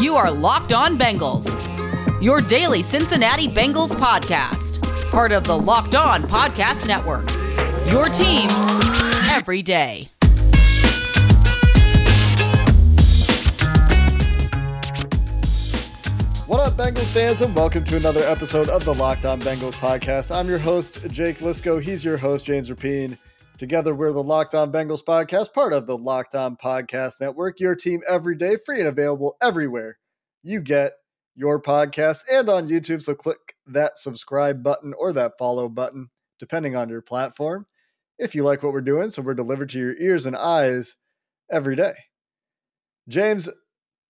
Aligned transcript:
You 0.00 0.16
are 0.16 0.30
Locked 0.30 0.72
On 0.72 0.98
Bengals, 0.98 1.52
your 2.22 2.40
daily 2.40 2.80
Cincinnati 2.80 3.46
Bengals 3.46 3.94
podcast, 3.94 4.80
part 5.10 5.30
of 5.30 5.44
the 5.44 5.58
Locked 5.58 5.94
On 5.94 6.22
Podcast 6.22 6.86
Network. 6.86 7.28
Your 7.86 8.08
team 8.08 8.48
every 9.30 9.60
day. 9.60 10.08
What 16.46 16.60
up, 16.60 16.78
Bengals 16.78 17.10
fans, 17.10 17.42
and 17.42 17.54
welcome 17.54 17.84
to 17.84 17.98
another 17.98 18.22
episode 18.22 18.70
of 18.70 18.86
the 18.86 18.94
Locked 18.94 19.26
On 19.26 19.38
Bengals 19.42 19.74
podcast. 19.74 20.34
I'm 20.34 20.48
your 20.48 20.58
host, 20.58 21.06
Jake 21.10 21.40
Liscow. 21.40 21.78
He's 21.78 22.02
your 22.02 22.16
host, 22.16 22.46
James 22.46 22.70
Rapien. 22.70 23.18
Together, 23.60 23.94
we're 23.94 24.10
the 24.10 24.22
Locked 24.22 24.54
On 24.54 24.72
Bengals 24.72 25.04
podcast, 25.04 25.52
part 25.52 25.74
of 25.74 25.86
the 25.86 25.98
Locked 25.98 26.34
On 26.34 26.56
Podcast 26.56 27.20
Network, 27.20 27.60
your 27.60 27.76
team 27.76 28.00
every 28.08 28.34
day, 28.34 28.56
free 28.56 28.78
and 28.78 28.88
available 28.88 29.36
everywhere 29.42 29.98
you 30.42 30.62
get 30.62 30.94
your 31.36 31.60
podcast 31.60 32.22
and 32.32 32.48
on 32.48 32.68
YouTube. 32.68 33.02
So 33.02 33.14
click 33.14 33.36
that 33.66 33.98
subscribe 33.98 34.62
button 34.62 34.94
or 34.96 35.12
that 35.12 35.32
follow 35.38 35.68
button, 35.68 36.08
depending 36.38 36.74
on 36.74 36.88
your 36.88 37.02
platform, 37.02 37.66
if 38.18 38.34
you 38.34 38.44
like 38.44 38.62
what 38.62 38.72
we're 38.72 38.80
doing. 38.80 39.10
So 39.10 39.20
we're 39.20 39.34
delivered 39.34 39.68
to 39.68 39.78
your 39.78 39.94
ears 39.98 40.24
and 40.24 40.36
eyes 40.36 40.96
every 41.50 41.76
day. 41.76 41.92
James, 43.10 43.46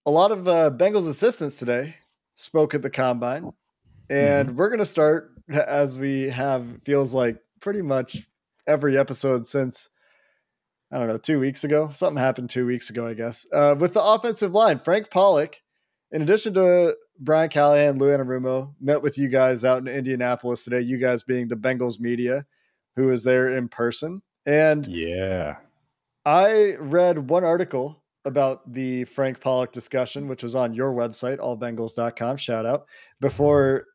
a 0.06 0.12
lot 0.12 0.30
of 0.30 0.46
uh, 0.46 0.70
Bengals 0.70 1.09
assistants 1.09 1.56
today 1.56 1.96
spoke 2.37 2.73
at 2.73 2.82
the 2.82 2.90
combine, 2.90 3.51
and 4.09 4.51
mm-hmm. 4.51 4.56
we're 4.56 4.68
going 4.68 4.78
to 4.78 4.87
start 4.87 5.32
as 5.52 5.98
we 5.98 6.28
have 6.28 6.64
feels 6.84 7.12
like 7.12 7.37
pretty 7.60 7.82
much 7.82 8.28
every 8.70 8.97
episode 8.97 9.47
since 9.47 9.91
I 10.92 10.98
don't 10.98 11.09
know 11.09 11.19
two 11.19 11.41
weeks 11.41 11.65
ago. 11.65 11.91
Something 11.92 12.23
happened 12.23 12.51
two 12.51 12.66
weeks 12.66 12.91
ago, 12.91 13.06
I 13.06 13.15
guess. 13.15 13.46
Uh, 13.52 13.74
with 13.79 13.95
the 13.95 14.02
offensive 14.02 14.52
line, 14.52 14.79
Frank 14.79 15.10
Pollack, 15.10 15.62
in 16.12 16.23
addition 16.23 16.55
to 16.55 16.96
Brian 17.19 17.51
Callahan, 17.51 17.98
Lou 17.98 18.09
Anarumo, 18.09 18.74
met 18.80 19.02
with 19.02 19.18
you 19.18 19.29
guys 19.29 19.65
out 19.65 19.79
in 19.79 19.88
Indianapolis 19.88 20.65
today. 20.65 20.80
You 20.80 20.99
guys 20.99 21.23
being 21.23 21.49
the 21.49 21.57
Bengals 21.57 22.01
media, 22.01 22.46
who 22.96 23.09
was 23.09 23.24
there 23.24 23.57
in 23.57 23.68
person, 23.68 24.23
and 24.46 24.87
yeah, 24.87 25.57
I 26.24 26.74
read 26.80 27.30
one 27.30 27.45
article 27.45 28.02
about 28.24 28.73
the 28.73 29.05
Frank 29.05 29.40
Pollack 29.40 29.73
discussion, 29.73 30.29
which 30.29 30.43
was 30.43 30.55
on 30.55 30.74
your 30.74 30.93
website, 30.93 31.38
allbengals.com. 31.38 32.37
Shout 32.37 32.66
out. 32.66 32.87
Before 33.21 33.87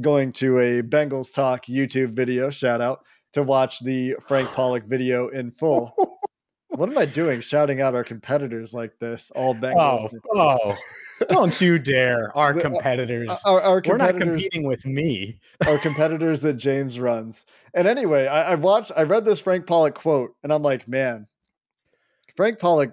going 0.00 0.32
to 0.32 0.58
a 0.58 0.82
Bengals 0.82 1.34
Talk 1.34 1.66
YouTube 1.66 2.12
video, 2.12 2.50
shout 2.50 2.80
out 2.80 3.04
to 3.32 3.42
watch 3.42 3.80
the 3.80 4.16
Frank 4.26 4.48
Pollack 4.50 4.84
video 4.84 5.28
in 5.28 5.50
full. 5.50 5.94
what 6.68 6.88
am 6.88 6.96
I 6.96 7.04
doing 7.04 7.40
shouting 7.40 7.80
out 7.80 7.94
our 7.94 8.04
competitors 8.04 8.72
like 8.72 8.98
this? 8.98 9.30
All 9.34 9.54
Bengals. 9.54 10.12
Oh, 10.34 10.58
oh 10.60 10.76
don't 11.28 11.58
you 11.60 11.78
dare. 11.78 12.36
Our 12.36 12.56
uh, 12.56 12.60
competitors. 12.60 13.42
Our, 13.44 13.60
our 13.60 13.80
competitors. 13.80 14.14
We're 14.14 14.26
not 14.26 14.34
competing 14.34 14.66
with 14.66 14.86
me. 14.86 15.38
our 15.66 15.78
competitors 15.78 16.40
that 16.40 16.54
James 16.54 16.98
runs. 16.98 17.44
And 17.74 17.86
anyway, 17.86 18.26
I, 18.26 18.52
I 18.52 18.54
watched, 18.54 18.92
I 18.96 19.02
read 19.02 19.24
this 19.24 19.40
Frank 19.40 19.66
Pollack 19.66 19.94
quote, 19.94 20.34
and 20.42 20.52
I'm 20.52 20.62
like, 20.62 20.88
man, 20.88 21.26
Frank 22.36 22.58
Pollack 22.58 22.92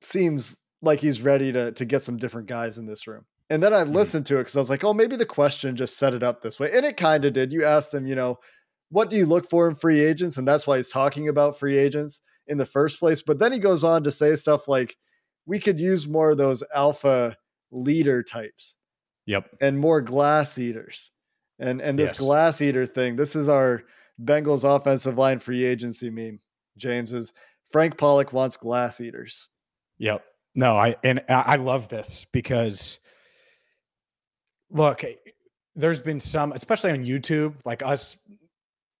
seems 0.00 0.60
like 0.80 1.00
he's 1.00 1.22
ready 1.22 1.52
to 1.52 1.72
to 1.72 1.84
get 1.84 2.02
some 2.02 2.16
different 2.16 2.48
guys 2.48 2.78
in 2.78 2.86
this 2.86 3.06
room. 3.06 3.24
And 3.50 3.62
then 3.62 3.74
I 3.74 3.82
mm-hmm. 3.82 3.92
listened 3.92 4.26
to 4.26 4.36
it 4.36 4.40
because 4.40 4.56
I 4.56 4.60
was 4.60 4.70
like, 4.70 4.84
oh, 4.84 4.94
maybe 4.94 5.16
the 5.16 5.26
question 5.26 5.76
just 5.76 5.98
set 5.98 6.14
it 6.14 6.22
up 6.22 6.40
this 6.40 6.58
way. 6.58 6.70
And 6.74 6.86
it 6.86 6.96
kind 6.96 7.24
of 7.24 7.32
did. 7.32 7.52
You 7.52 7.64
asked 7.64 7.92
him, 7.92 8.06
you 8.06 8.14
know, 8.14 8.38
what 8.92 9.08
do 9.08 9.16
you 9.16 9.24
look 9.24 9.48
for 9.48 9.66
in 9.68 9.74
free 9.74 10.00
agents? 10.00 10.36
And 10.36 10.46
that's 10.46 10.66
why 10.66 10.76
he's 10.76 10.90
talking 10.90 11.28
about 11.28 11.58
free 11.58 11.78
agents 11.78 12.20
in 12.46 12.58
the 12.58 12.66
first 12.66 13.00
place. 13.00 13.22
But 13.22 13.38
then 13.38 13.50
he 13.50 13.58
goes 13.58 13.84
on 13.84 14.04
to 14.04 14.10
say 14.10 14.36
stuff 14.36 14.68
like, 14.68 14.96
we 15.46 15.58
could 15.58 15.80
use 15.80 16.06
more 16.06 16.30
of 16.30 16.36
those 16.36 16.62
alpha 16.74 17.36
leader 17.70 18.22
types. 18.22 18.76
Yep. 19.24 19.48
And 19.62 19.78
more 19.78 20.02
glass 20.02 20.58
eaters. 20.58 21.10
And 21.58 21.80
and 21.80 21.98
this 21.98 22.10
yes. 22.10 22.18
glass 22.20 22.60
eater 22.60 22.84
thing, 22.84 23.16
this 23.16 23.34
is 23.34 23.48
our 23.48 23.82
Bengals 24.22 24.64
offensive 24.64 25.16
line 25.16 25.38
free 25.38 25.64
agency 25.64 26.10
meme. 26.10 26.40
James 26.76 27.12
is 27.12 27.32
Frank 27.70 27.96
Pollack 27.96 28.32
wants 28.32 28.56
glass 28.56 29.00
eaters. 29.00 29.48
Yep. 29.98 30.22
No, 30.54 30.76
I 30.76 30.96
and 31.02 31.24
I 31.28 31.56
love 31.56 31.88
this 31.88 32.26
because 32.30 32.98
look, 34.70 35.02
there's 35.74 36.02
been 36.02 36.20
some, 36.20 36.52
especially 36.52 36.90
on 36.90 37.06
YouTube, 37.06 37.54
like 37.64 37.82
us 37.82 38.16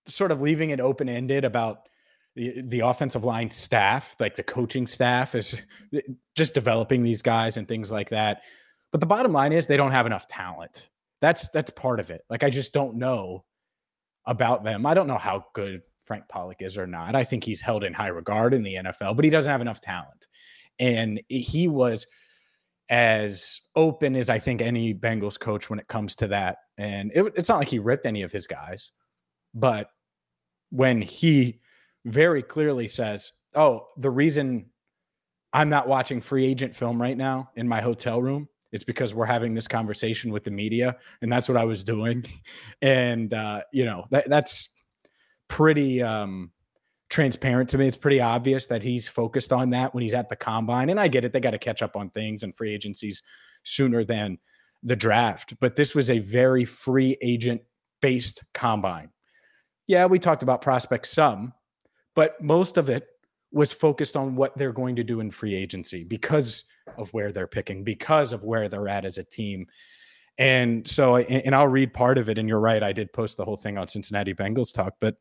sort 0.06 0.32
of 0.32 0.40
leaving 0.40 0.70
it 0.70 0.80
open 0.80 1.08
ended 1.08 1.44
about 1.44 1.88
the, 2.34 2.62
the 2.62 2.80
offensive 2.80 3.24
line 3.24 3.50
staff, 3.50 4.16
like 4.18 4.34
the 4.34 4.42
coaching 4.42 4.86
staff 4.86 5.34
is 5.34 5.62
just 6.34 6.54
developing 6.54 7.02
these 7.02 7.22
guys 7.22 7.56
and 7.56 7.68
things 7.68 7.92
like 7.92 8.08
that. 8.10 8.42
But 8.90 9.00
the 9.00 9.06
bottom 9.06 9.32
line 9.32 9.52
is 9.52 9.66
they 9.66 9.76
don't 9.76 9.92
have 9.92 10.06
enough 10.06 10.26
talent. 10.26 10.88
That's 11.20 11.48
that's 11.50 11.70
part 11.70 12.00
of 12.00 12.10
it. 12.10 12.22
Like 12.28 12.42
I 12.42 12.50
just 12.50 12.72
don't 12.72 12.96
know 12.96 13.44
about 14.26 14.64
them. 14.64 14.86
I 14.86 14.94
don't 14.94 15.06
know 15.06 15.18
how 15.18 15.46
good 15.54 15.82
Frank 16.04 16.24
Pollack 16.28 16.62
is 16.62 16.76
or 16.76 16.86
not. 16.86 17.14
I 17.14 17.24
think 17.24 17.44
he's 17.44 17.60
held 17.60 17.84
in 17.84 17.92
high 17.92 18.08
regard 18.08 18.54
in 18.54 18.62
the 18.62 18.74
NFL, 18.74 19.16
but 19.16 19.24
he 19.24 19.30
doesn't 19.30 19.50
have 19.50 19.60
enough 19.60 19.80
talent 19.80 20.26
and 20.78 21.20
he 21.28 21.68
was 21.68 22.06
as 22.88 23.60
open 23.76 24.16
as 24.16 24.28
I 24.28 24.38
think 24.38 24.60
any 24.60 24.92
Bengals 24.92 25.38
coach 25.38 25.70
when 25.70 25.78
it 25.78 25.88
comes 25.88 26.14
to 26.16 26.26
that. 26.28 26.58
And 26.76 27.10
it, 27.14 27.32
it's 27.36 27.48
not 27.48 27.58
like 27.58 27.68
he 27.68 27.78
ripped 27.78 28.06
any 28.06 28.22
of 28.22 28.32
his 28.32 28.46
guys, 28.46 28.92
but 29.54 29.90
when 30.70 31.02
he 31.02 31.60
very 32.04 32.42
clearly 32.42 32.88
says, 32.88 33.32
"Oh, 33.54 33.86
the 33.96 34.10
reason 34.10 34.66
I'm 35.52 35.68
not 35.68 35.88
watching 35.88 36.20
free 36.20 36.46
agent 36.46 36.74
film 36.74 37.00
right 37.00 37.16
now 37.16 37.50
in 37.56 37.68
my 37.68 37.80
hotel 37.80 38.20
room 38.20 38.48
is 38.72 38.84
because 38.84 39.14
we're 39.14 39.26
having 39.26 39.54
this 39.54 39.68
conversation 39.68 40.32
with 40.32 40.44
the 40.44 40.50
media, 40.50 40.96
and 41.20 41.30
that's 41.30 41.48
what 41.48 41.58
I 41.58 41.64
was 41.64 41.84
doing." 41.84 42.24
And 42.82 43.32
uh, 43.32 43.62
you 43.72 43.84
know 43.84 44.06
that 44.10 44.28
that's 44.28 44.70
pretty 45.48 46.02
um, 46.02 46.50
transparent 47.12 47.68
to 47.68 47.78
me. 47.78 47.86
It's 47.86 47.96
pretty 47.96 48.20
obvious 48.20 48.66
that 48.68 48.82
he's 48.82 49.06
focused 49.06 49.52
on 49.52 49.68
that 49.70 49.94
when 49.94 50.02
he's 50.02 50.14
at 50.14 50.30
the 50.30 50.36
combine. 50.36 50.88
And 50.88 50.98
I 50.98 51.08
get 51.08 51.24
it. 51.24 51.32
They 51.32 51.40
got 51.40 51.50
to 51.50 51.58
catch 51.58 51.82
up 51.82 51.94
on 51.94 52.08
things 52.08 52.42
and 52.42 52.56
free 52.56 52.72
agencies 52.72 53.22
sooner 53.62 54.02
than 54.02 54.38
the 54.82 54.96
draft. 54.96 55.54
But 55.60 55.76
this 55.76 55.94
was 55.94 56.08
a 56.08 56.20
very 56.20 56.64
free 56.64 57.18
agent 57.20 57.60
based 58.00 58.42
combine. 58.54 59.10
Yeah, 59.92 60.06
we 60.06 60.18
talked 60.18 60.42
about 60.42 60.62
prospects 60.62 61.10
some, 61.10 61.52
but 62.14 62.40
most 62.40 62.78
of 62.78 62.88
it 62.88 63.08
was 63.52 63.74
focused 63.74 64.16
on 64.16 64.34
what 64.34 64.56
they're 64.56 64.72
going 64.72 64.96
to 64.96 65.04
do 65.04 65.20
in 65.20 65.30
free 65.30 65.54
agency 65.54 66.02
because 66.02 66.64
of 66.96 67.12
where 67.12 67.30
they're 67.30 67.46
picking, 67.46 67.84
because 67.84 68.32
of 68.32 68.42
where 68.42 68.70
they're 68.70 68.88
at 68.88 69.04
as 69.04 69.18
a 69.18 69.24
team. 69.24 69.66
And 70.38 70.88
so, 70.88 71.18
and 71.18 71.54
I'll 71.54 71.68
read 71.68 71.92
part 71.92 72.16
of 72.16 72.30
it. 72.30 72.38
And 72.38 72.48
you're 72.48 72.58
right, 72.58 72.82
I 72.82 72.94
did 72.94 73.12
post 73.12 73.36
the 73.36 73.44
whole 73.44 73.58
thing 73.58 73.76
on 73.76 73.86
Cincinnati 73.86 74.32
Bengals 74.32 74.72
talk, 74.72 74.94
but 74.98 75.16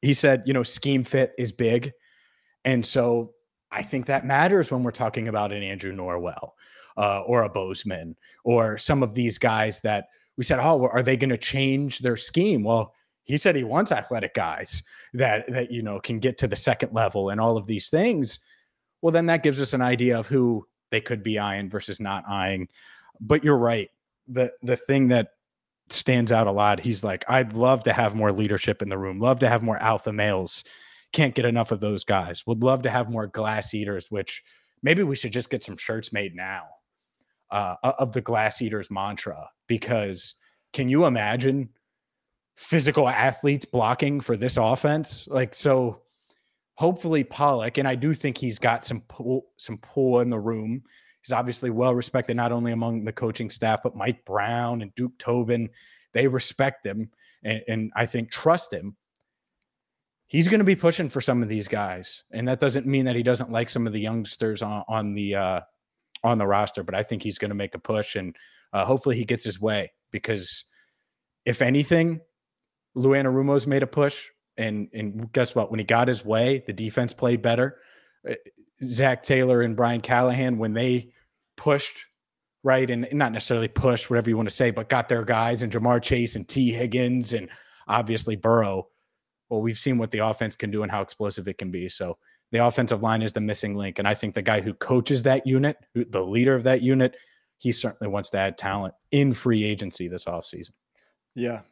he 0.00 0.12
said, 0.12 0.44
you 0.46 0.52
know, 0.52 0.62
scheme 0.62 1.02
fit 1.02 1.32
is 1.36 1.50
big. 1.50 1.90
And 2.64 2.86
so 2.86 3.32
I 3.72 3.82
think 3.82 4.06
that 4.06 4.24
matters 4.24 4.70
when 4.70 4.84
we're 4.84 4.92
talking 4.92 5.26
about 5.26 5.50
an 5.50 5.64
Andrew 5.64 5.92
Norwell 5.92 6.50
uh, 6.96 7.22
or 7.22 7.42
a 7.42 7.48
Bozeman 7.48 8.14
or 8.44 8.78
some 8.78 9.02
of 9.02 9.16
these 9.16 9.38
guys 9.38 9.80
that 9.80 10.04
we 10.36 10.44
said, 10.44 10.60
oh, 10.60 10.86
are 10.86 11.02
they 11.02 11.16
going 11.16 11.30
to 11.30 11.36
change 11.36 11.98
their 11.98 12.16
scheme? 12.16 12.62
Well, 12.62 12.94
he 13.24 13.36
said 13.38 13.56
he 13.56 13.64
wants 13.64 13.92
athletic 13.92 14.34
guys 14.34 14.82
that 15.14 15.46
that 15.48 15.70
you 15.70 15.82
know 15.82 16.00
can 16.00 16.18
get 16.18 16.38
to 16.38 16.48
the 16.48 16.56
second 16.56 16.92
level 16.92 17.30
and 17.30 17.40
all 17.40 17.56
of 17.56 17.66
these 17.66 17.88
things. 17.88 18.40
Well, 19.00 19.12
then 19.12 19.26
that 19.26 19.42
gives 19.42 19.60
us 19.60 19.74
an 19.74 19.82
idea 19.82 20.18
of 20.18 20.26
who 20.26 20.66
they 20.90 21.00
could 21.00 21.22
be 21.22 21.38
eyeing 21.38 21.68
versus 21.68 22.00
not 22.00 22.24
eyeing. 22.28 22.68
But 23.20 23.44
you're 23.44 23.58
right. 23.58 23.88
The 24.28 24.52
the 24.62 24.76
thing 24.76 25.08
that 25.08 25.28
stands 25.90 26.32
out 26.32 26.46
a 26.46 26.52
lot. 26.52 26.80
He's 26.80 27.04
like, 27.04 27.24
I'd 27.28 27.52
love 27.52 27.82
to 27.84 27.92
have 27.92 28.14
more 28.14 28.30
leadership 28.30 28.82
in 28.82 28.88
the 28.88 28.98
room, 28.98 29.18
love 29.18 29.40
to 29.40 29.48
have 29.48 29.62
more 29.62 29.82
alpha 29.82 30.12
males. 30.12 30.64
Can't 31.12 31.34
get 31.34 31.44
enough 31.44 31.72
of 31.72 31.80
those 31.80 32.04
guys. 32.04 32.46
Would 32.46 32.62
love 32.62 32.82
to 32.82 32.90
have 32.90 33.10
more 33.10 33.26
glass 33.26 33.74
eaters, 33.74 34.10
which 34.10 34.42
maybe 34.82 35.02
we 35.02 35.16
should 35.16 35.32
just 35.32 35.50
get 35.50 35.62
some 35.62 35.76
shirts 35.76 36.12
made 36.12 36.34
now 36.34 36.62
uh, 37.50 37.76
of 37.82 38.12
the 38.12 38.20
glass 38.22 38.62
eaters 38.62 38.90
mantra. 38.90 39.48
Because 39.66 40.36
can 40.72 40.88
you 40.88 41.04
imagine 41.04 41.68
physical 42.56 43.08
athletes 43.08 43.64
blocking 43.64 44.20
for 44.20 44.36
this 44.36 44.56
offense? 44.56 45.26
Like, 45.28 45.54
so 45.54 46.02
hopefully 46.74 47.24
Pollack 47.24 47.78
and 47.78 47.86
I 47.86 47.94
do 47.94 48.14
think 48.14 48.38
he's 48.38 48.58
got 48.58 48.84
some 48.84 49.02
pull, 49.08 49.46
some 49.56 49.78
pull 49.78 50.20
in 50.20 50.30
the 50.30 50.38
room 50.38 50.82
He's 51.22 51.32
obviously 51.32 51.70
well 51.70 51.94
respected 51.94 52.36
not 52.36 52.52
only 52.52 52.72
among 52.72 53.04
the 53.04 53.12
coaching 53.12 53.48
staff, 53.48 53.82
but 53.82 53.96
Mike 53.96 54.24
Brown 54.24 54.82
and 54.82 54.94
Duke 54.96 55.16
Tobin. 55.18 55.70
They 56.12 56.26
respect 56.26 56.84
him 56.84 57.10
and, 57.44 57.62
and 57.68 57.92
I 57.94 58.06
think 58.06 58.30
trust 58.30 58.72
him. 58.72 58.96
He's 60.26 60.48
going 60.48 60.58
to 60.58 60.64
be 60.64 60.76
pushing 60.76 61.08
for 61.08 61.20
some 61.20 61.42
of 61.42 61.48
these 61.48 61.68
guys, 61.68 62.24
and 62.32 62.48
that 62.48 62.58
doesn't 62.58 62.86
mean 62.86 63.04
that 63.04 63.16
he 63.16 63.22
doesn't 63.22 63.52
like 63.52 63.68
some 63.68 63.86
of 63.86 63.92
the 63.92 64.00
youngsters 64.00 64.62
on, 64.62 64.82
on 64.88 65.14
the 65.14 65.34
uh, 65.34 65.60
on 66.24 66.38
the 66.38 66.46
roster. 66.46 66.82
But 66.82 66.94
I 66.94 67.02
think 67.02 67.22
he's 67.22 67.36
going 67.36 67.50
to 67.50 67.54
make 67.54 67.74
a 67.74 67.78
push, 67.78 68.16
and 68.16 68.34
uh, 68.72 68.86
hopefully 68.86 69.16
he 69.16 69.26
gets 69.26 69.44
his 69.44 69.60
way. 69.60 69.92
Because 70.10 70.64
if 71.44 71.60
anything, 71.60 72.22
Lou 72.94 73.10
Anarumo's 73.10 73.66
made 73.66 73.82
a 73.82 73.86
push, 73.86 74.28
and 74.56 74.88
and 74.92 75.32
guess 75.32 75.54
what? 75.54 75.70
When 75.70 75.78
he 75.78 75.84
got 75.84 76.08
his 76.08 76.24
way, 76.24 76.62
the 76.66 76.72
defense 76.72 77.12
played 77.12 77.42
better. 77.42 77.78
Eh, 78.26 78.34
Zac 78.82 79.22
Taylor 79.22 79.62
and 79.62 79.76
Brian 79.76 80.00
Callahan, 80.00 80.58
when 80.58 80.74
they 80.74 81.12
pushed 81.56 82.04
right? 82.62 82.90
And 82.90 83.08
not 83.12 83.32
necessarily 83.32 83.68
push, 83.68 84.08
whatever 84.08 84.30
you 84.30 84.36
want 84.36 84.48
to 84.48 84.54
say, 84.54 84.70
but 84.70 84.88
got 84.88 85.08
their 85.08 85.24
guys 85.24 85.62
and 85.62 85.72
Ja'Marr 85.72 86.02
Chase 86.02 86.36
and 86.36 86.48
Tee 86.48 86.70
Higgins 86.70 87.32
and 87.32 87.48
obviously 87.88 88.36
Burrow. 88.36 88.88
Well, 89.48 89.60
we've 89.60 89.78
seen 89.78 89.98
what 89.98 90.10
the 90.10 90.20
offense 90.20 90.56
can 90.56 90.70
do 90.70 90.82
and 90.82 90.90
how 90.90 91.02
explosive 91.02 91.48
it 91.48 91.58
can 91.58 91.70
be. 91.70 91.88
So 91.88 92.18
the 92.52 92.64
offensive 92.64 93.02
line 93.02 93.22
is 93.22 93.32
the 93.32 93.40
missing 93.40 93.76
link. 93.76 93.98
And 93.98 94.06
I 94.06 94.14
think 94.14 94.34
the 94.34 94.42
guy 94.42 94.60
who 94.60 94.74
coaches 94.74 95.24
that 95.24 95.46
unit, 95.46 95.76
the 95.94 96.24
leader 96.24 96.54
of 96.54 96.62
that 96.64 96.82
unit, 96.82 97.16
he 97.58 97.72
certainly 97.72 98.10
wants 98.10 98.30
to 98.30 98.38
add 98.38 98.56
talent 98.56 98.94
in 99.10 99.32
free 99.32 99.64
agency 99.64 100.08
this 100.08 100.24
offseason. 100.24 100.72
Yeah. 101.34 101.62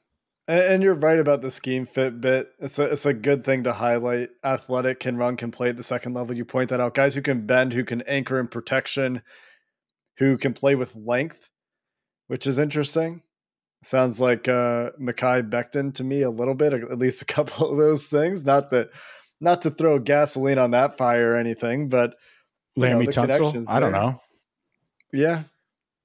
And, 0.50 0.82
you're 0.82 0.94
right 0.94 1.18
about 1.20 1.42
the 1.42 1.50
scheme 1.50 1.86
fit 1.86 2.20
bit. 2.20 2.50
It's 2.58 2.80
a 2.80 2.84
it's 2.90 3.06
a 3.06 3.14
good 3.14 3.44
thing 3.44 3.62
to 3.64 3.72
highlight. 3.72 4.30
Athletic 4.42 4.98
can 4.98 5.16
run, 5.16 5.36
can 5.36 5.52
play 5.52 5.68
at 5.68 5.76
the 5.76 5.84
second 5.84 6.14
level. 6.14 6.36
You 6.36 6.44
point 6.44 6.70
that 6.70 6.80
out. 6.80 6.94
Guys 6.94 7.14
who 7.14 7.22
can 7.22 7.46
bend, 7.46 7.72
who 7.72 7.84
can 7.84 8.02
anchor 8.02 8.40
in 8.40 8.48
protection, 8.48 9.22
who 10.18 10.36
can 10.36 10.52
play 10.52 10.74
with 10.74 10.96
length, 10.96 11.48
which 12.26 12.48
is 12.48 12.58
interesting. 12.58 13.22
Sounds 13.84 14.20
like 14.20 14.48
uh 14.48 14.90
Mekhi 15.00 15.48
Becton 15.48 15.94
to 15.94 16.02
me 16.02 16.22
a 16.22 16.30
little 16.30 16.54
bit, 16.54 16.72
at 16.72 16.98
least 16.98 17.22
a 17.22 17.24
couple 17.26 17.70
of 17.70 17.76
those 17.76 18.02
things. 18.02 18.42
Not 18.42 18.70
that 18.70 18.88
not 19.40 19.62
to 19.62 19.70
throw 19.70 20.00
gasoline 20.00 20.58
on 20.58 20.72
that 20.72 20.98
fire 20.98 21.34
or 21.34 21.36
anything, 21.36 21.88
but 21.88 22.16
Laremy 22.76 23.06
Tunsil. 23.06 23.68
I 23.68 23.78
don't 23.78 23.92
know. 23.92 24.20
Yeah, 25.12 25.44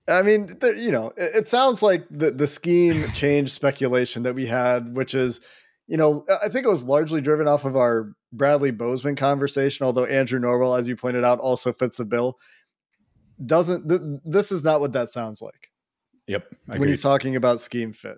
I 0.07 0.22
mean, 0.22 0.56
there, 0.62 0.75
you 0.75 0.92
know, 0.92 1.07
it, 1.18 1.36
it, 1.36 1.50
sounds 1.50 1.81
like 1.81 2.06
the 2.12 2.31
the 2.31 2.48
scheme 2.48 3.12
change 3.13 3.52
speculation 3.52 4.24
that 4.24 4.36
we 4.36 4.46
had, 4.46 4.96
which 4.96 5.16
is, 5.16 5.42
you 5.88 5.98
know, 5.98 6.25
I 6.44 6.50
think 6.50 6.66
it 6.66 6.69
was 6.69 6.84
largely 6.84 7.22
driven 7.22 7.48
off 7.48 7.66
of 7.66 7.75
our 7.75 8.13
Bradley 8.31 8.72
Bozeman 8.72 9.16
conversation. 9.16 9.86
Although 9.86 10.06
Andrew 10.06 10.40
Norwell, 10.40 10.78
as 10.78 10.88
you 10.88 10.96
pointed 10.96 11.24
out, 11.24 11.40
also 11.40 11.74
fits 11.74 11.98
the 11.98 12.06
bill. 12.06 12.38
Doesn't 13.44 13.90
th- 13.90 14.22
this 14.24 14.52
is 14.52 14.63
not 14.63 14.80
what 14.80 14.94
that 14.94 15.10
sounds 15.10 15.42
like? 15.42 15.72
Yep. 16.28 16.46
When 16.78 16.88
he's 16.88 17.02
talking 17.02 17.36
about 17.36 17.60
scheme 17.60 17.94
fit. 17.94 18.18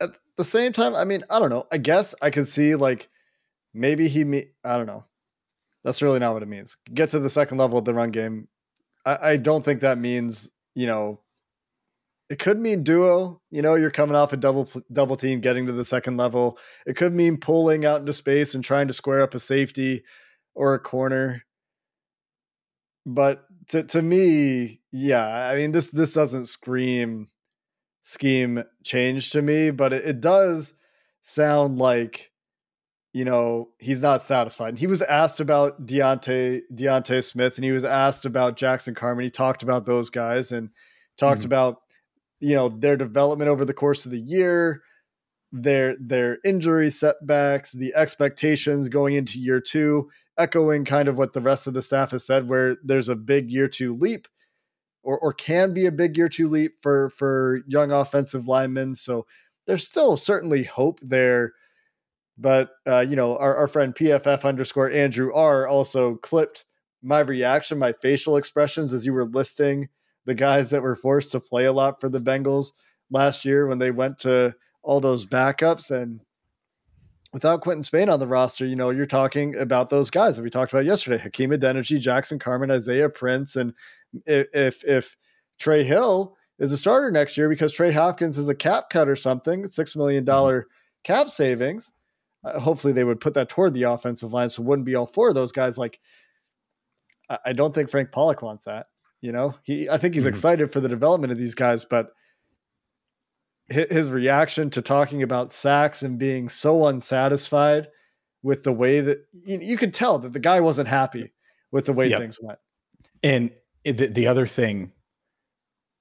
At 0.00 0.16
the 0.36 0.44
same 0.44 0.72
time, 0.72 0.94
I 0.94 1.04
mean, 1.04 1.22
I 1.30 1.38
don't 1.38 1.50
know. 1.50 1.64
I 1.72 1.78
guess 1.78 2.14
I 2.22 2.30
could 2.30 2.46
see 2.46 2.74
like 2.74 3.08
maybe 3.72 4.08
he 4.08 4.24
me 4.24 4.44
I 4.62 4.76
don't 4.76 4.86
know. 4.86 5.04
That's 5.84 6.02
really 6.02 6.18
not 6.18 6.34
what 6.34 6.42
it 6.42 6.48
means. 6.48 6.76
Get 6.92 7.10
to 7.10 7.18
the 7.18 7.30
second 7.30 7.56
level 7.56 7.78
of 7.78 7.86
the 7.86 7.94
run 7.94 8.10
game 8.10 8.48
I, 9.04 9.18
I 9.22 9.36
don't 9.36 9.64
think 9.64 9.80
that 9.80 9.98
means 9.98 10.50
you 10.74 10.86
know 10.86 11.20
it 12.30 12.38
could 12.38 12.60
mean 12.60 12.84
duo. 12.84 13.42
You 13.50 13.60
know, 13.60 13.74
you're 13.74 13.90
coming 13.90 14.14
off 14.14 14.32
a 14.32 14.36
double 14.36 14.70
double 14.92 15.16
team, 15.16 15.40
getting 15.40 15.66
to 15.66 15.72
the 15.72 15.84
second 15.84 16.16
level. 16.16 16.58
It 16.86 16.96
could 16.96 17.12
mean 17.12 17.36
pulling 17.36 17.84
out 17.84 18.00
into 18.00 18.12
space 18.12 18.54
and 18.54 18.62
trying 18.64 18.86
to 18.86 18.94
square 18.94 19.20
up 19.20 19.34
a 19.34 19.40
safety 19.40 20.04
or 20.54 20.74
a 20.74 20.78
corner. 20.78 21.44
But 23.04 23.44
to 23.70 23.82
to 23.82 24.00
me, 24.00 24.80
yeah, 24.92 25.26
I 25.26 25.56
mean 25.56 25.72
this 25.72 25.88
this 25.90 26.14
doesn't 26.14 26.44
scream 26.44 27.28
scheme 28.02 28.62
change 28.84 29.30
to 29.30 29.42
me, 29.42 29.70
but 29.72 29.92
it, 29.92 30.04
it 30.06 30.20
does 30.20 30.74
sound 31.22 31.78
like 31.78 32.29
you 33.12 33.24
know, 33.24 33.70
he's 33.78 34.02
not 34.02 34.22
satisfied. 34.22 34.78
He 34.78 34.86
was 34.86 35.02
asked 35.02 35.40
about 35.40 35.84
D'Ante 35.84 36.62
D'Ante 36.74 37.20
Smith, 37.20 37.56
and 37.56 37.64
he 37.64 37.72
was 37.72 37.84
asked 37.84 38.24
about 38.24 38.56
Jackson 38.56 38.94
Carman. 38.94 39.24
He 39.24 39.30
talked 39.30 39.62
about 39.62 39.84
those 39.84 40.10
guys 40.10 40.52
and 40.52 40.70
talked 41.18 41.40
mm-hmm. 41.40 41.46
about 41.46 41.82
you 42.38 42.54
know 42.54 42.68
their 42.68 42.96
development 42.96 43.50
over 43.50 43.64
the 43.64 43.74
course 43.74 44.04
of 44.04 44.12
the 44.12 44.20
year, 44.20 44.82
their 45.50 45.96
their 45.98 46.38
injury 46.44 46.90
setbacks, 46.90 47.72
the 47.72 47.92
expectations 47.96 48.88
going 48.88 49.14
into 49.14 49.40
year 49.40 49.60
two, 49.60 50.08
echoing 50.38 50.84
kind 50.84 51.08
of 51.08 51.18
what 51.18 51.32
the 51.32 51.40
rest 51.40 51.66
of 51.66 51.74
the 51.74 51.82
staff 51.82 52.12
has 52.12 52.24
said, 52.24 52.48
where 52.48 52.76
there's 52.84 53.08
a 53.08 53.16
big 53.16 53.50
year 53.50 53.66
two 53.66 53.96
leap, 53.96 54.28
or 55.02 55.18
or 55.18 55.32
can 55.32 55.74
be 55.74 55.86
a 55.86 55.92
big 55.92 56.16
year 56.16 56.28
two 56.28 56.48
leap 56.48 56.78
for 56.80 57.10
for 57.10 57.62
young 57.66 57.90
offensive 57.90 58.46
linemen. 58.46 58.94
So 58.94 59.26
there's 59.66 59.84
still 59.84 60.16
certainly 60.16 60.62
hope 60.62 61.00
there 61.02 61.54
but 62.40 62.70
uh, 62.86 63.00
you 63.00 63.16
know, 63.16 63.36
our, 63.36 63.54
our 63.54 63.68
friend 63.68 63.94
PFF 63.94 64.44
underscore 64.44 64.90
Andrew 64.90 65.32
R 65.34 65.68
also 65.68 66.16
clipped 66.16 66.64
my 67.02 67.20
reaction, 67.20 67.78
my 67.78 67.92
facial 67.92 68.36
expressions 68.36 68.92
as 68.92 69.04
you 69.04 69.12
were 69.12 69.26
listing 69.26 69.88
the 70.24 70.34
guys 70.34 70.70
that 70.70 70.82
were 70.82 70.94
forced 70.94 71.32
to 71.32 71.40
play 71.40 71.64
a 71.64 71.72
lot 71.72 72.00
for 72.00 72.08
the 72.08 72.20
Bengals 72.20 72.72
last 73.10 73.44
year 73.44 73.66
when 73.66 73.78
they 73.78 73.90
went 73.90 74.18
to 74.20 74.54
all 74.82 75.00
those 75.00 75.26
backups. 75.26 75.90
And 75.90 76.20
without 77.32 77.62
Quinton 77.62 77.82
Spain 77.82 78.08
on 78.08 78.20
the 78.20 78.26
roster, 78.26 78.66
you 78.66 78.76
know, 78.76 78.90
you're 78.90 79.06
talking 79.06 79.56
about 79.56 79.90
those 79.90 80.10
guys 80.10 80.36
that 80.36 80.42
we 80.42 80.50
talked 80.50 80.72
about 80.72 80.84
yesterday: 80.84 81.18
Hakeem 81.18 81.50
Adeniji, 81.50 82.00
Jackson 82.00 82.38
Carman, 82.38 82.70
Isaiah 82.70 83.08
Prince, 83.08 83.56
and 83.56 83.74
if 84.26 84.84
if 84.84 85.16
Trey 85.58 85.84
Hill 85.84 86.36
is 86.58 86.72
a 86.72 86.78
starter 86.78 87.10
next 87.10 87.36
year 87.36 87.48
because 87.48 87.72
Trey 87.72 87.92
Hopkins 87.92 88.38
is 88.38 88.48
a 88.48 88.54
cap 88.54 88.90
cut 88.90 89.08
or 89.08 89.16
something, 89.16 89.66
six 89.68 89.96
million 89.96 90.24
dollar 90.24 90.66
cap 91.04 91.28
savings, 91.28 91.92
uh, 92.44 92.58
hopefully 92.58 92.92
they 92.92 93.04
would 93.04 93.20
put 93.20 93.34
that 93.34 93.48
toward 93.48 93.74
the 93.74 93.84
offensive 93.84 94.32
line, 94.32 94.48
so 94.48 94.62
it 94.62 94.66
wouldn't 94.66 94.86
be 94.86 94.94
all 94.94 95.06
four 95.06 95.28
of 95.28 95.34
those 95.34 95.52
guys. 95.52 95.78
Like, 95.78 96.00
I, 97.28 97.38
I 97.46 97.52
don't 97.52 97.74
think 97.74 97.90
Frank 97.90 98.12
Pollack 98.12 98.42
wants 98.42 98.64
that. 98.64 98.86
You 99.20 99.32
know, 99.32 99.54
he 99.62 99.88
I 99.88 99.98
think 99.98 100.14
he's 100.14 100.24
mm-hmm. 100.24 100.30
excited 100.30 100.72
for 100.72 100.80
the 100.80 100.88
development 100.88 101.32
of 101.32 101.38
these 101.38 101.54
guys, 101.54 101.84
but 101.84 102.12
his 103.68 104.08
reaction 104.08 104.68
to 104.70 104.82
talking 104.82 105.22
about 105.22 105.52
sacks 105.52 106.02
and 106.02 106.18
being 106.18 106.48
so 106.48 106.86
unsatisfied 106.86 107.86
with 108.42 108.64
the 108.64 108.72
way 108.72 109.00
that 109.00 109.18
you, 109.32 109.60
you 109.60 109.76
could 109.76 109.94
tell 109.94 110.18
that 110.18 110.32
the 110.32 110.40
guy 110.40 110.60
wasn't 110.60 110.88
happy 110.88 111.32
with 111.70 111.86
the 111.86 111.92
way 111.92 112.08
yep. 112.08 112.18
things 112.18 112.38
went. 112.42 112.58
And 113.22 113.50
the, 113.84 114.06
the 114.06 114.26
other 114.26 114.46
thing 114.46 114.90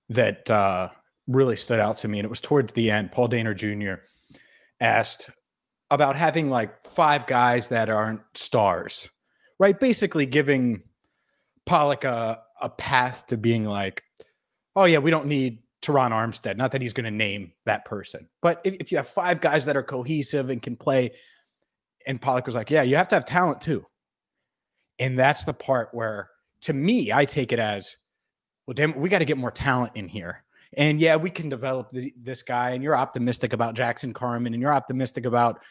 that 0.10 0.50
uh, 0.50 0.90
really 1.28 1.56
stood 1.56 1.80
out 1.80 1.98
to 1.98 2.08
me, 2.08 2.18
and 2.18 2.26
it 2.26 2.30
was 2.30 2.42
towards 2.42 2.74
the 2.74 2.90
end, 2.90 3.12
Paul 3.12 3.30
Dehner 3.30 3.56
Jr. 3.56 4.02
asked 4.80 5.30
about 5.92 6.16
having 6.16 6.50
like 6.50 6.86
five 6.86 7.26
guys 7.28 7.70
that 7.70 7.90
aren't 7.90 8.22
stars, 8.34 9.10
right? 9.60 9.80
Basically 9.80 10.26
giving 10.26 10.84
Pollack 11.66 12.04
a, 12.04 12.42
a 12.62 12.70
path 12.70 13.28
to 13.28 13.38
being 13.38 13.64
like, 13.64 14.04
oh, 14.76 14.86
yeah, 14.86 15.00
we 15.00 15.12
don't 15.12 15.26
need 15.26 15.60
Terron 15.82 16.12
Armstead. 16.12 16.58
Not 16.58 16.72
that 16.74 16.82
he's 16.82 16.94
going 16.94 17.06
to 17.06 17.12
name 17.12 17.54
that 17.66 17.86
person, 17.86 18.28
but 18.42 18.62
if, 18.64 18.76
if 18.76 18.92
you 18.92 18.98
have 18.98 19.08
five 19.08 19.42
guys 19.42 19.66
that 19.66 19.78
are 19.78 19.84
cohesive 19.84 20.50
and 20.50 20.62
can 20.62 20.76
play, 20.76 21.12
and 22.06 22.22
Pollack 22.22 22.46
was 22.46 22.56
like, 22.56 22.70
yeah, 22.70 22.84
you 22.84 22.96
have 22.96 23.08
to 23.10 23.16
have 23.16 23.26
talent 23.26 23.62
too. 23.62 23.86
And 25.00 25.18
that's 25.18 25.44
the 25.44 25.54
part 25.54 25.90
where, 25.92 26.30
to 26.62 26.74
me, 26.74 27.12
I 27.12 27.26
take 27.26 27.52
it 27.52 27.60
as, 27.60 27.98
well, 28.68 28.74
damn, 28.74 29.00
we 29.00 29.10
got 29.10 29.20
to 29.20 29.26
get 29.26 29.38
more 29.38 29.52
talent 29.52 29.94
in 29.96 30.08
here. 30.08 30.44
And 30.78 31.00
yeah, 31.00 31.16
we 31.16 31.30
can 31.30 31.50
develop 31.50 31.90
the, 31.90 32.14
this 32.16 32.44
guy, 32.44 32.72
and 32.72 32.84
you're 32.84 32.96
optimistic 32.96 33.54
about 33.54 33.74
Jackson 33.74 34.14
Carman, 34.14 34.54
and 34.54 34.62
you're 34.62 34.74
optimistic 34.74 35.26
about 35.26 35.62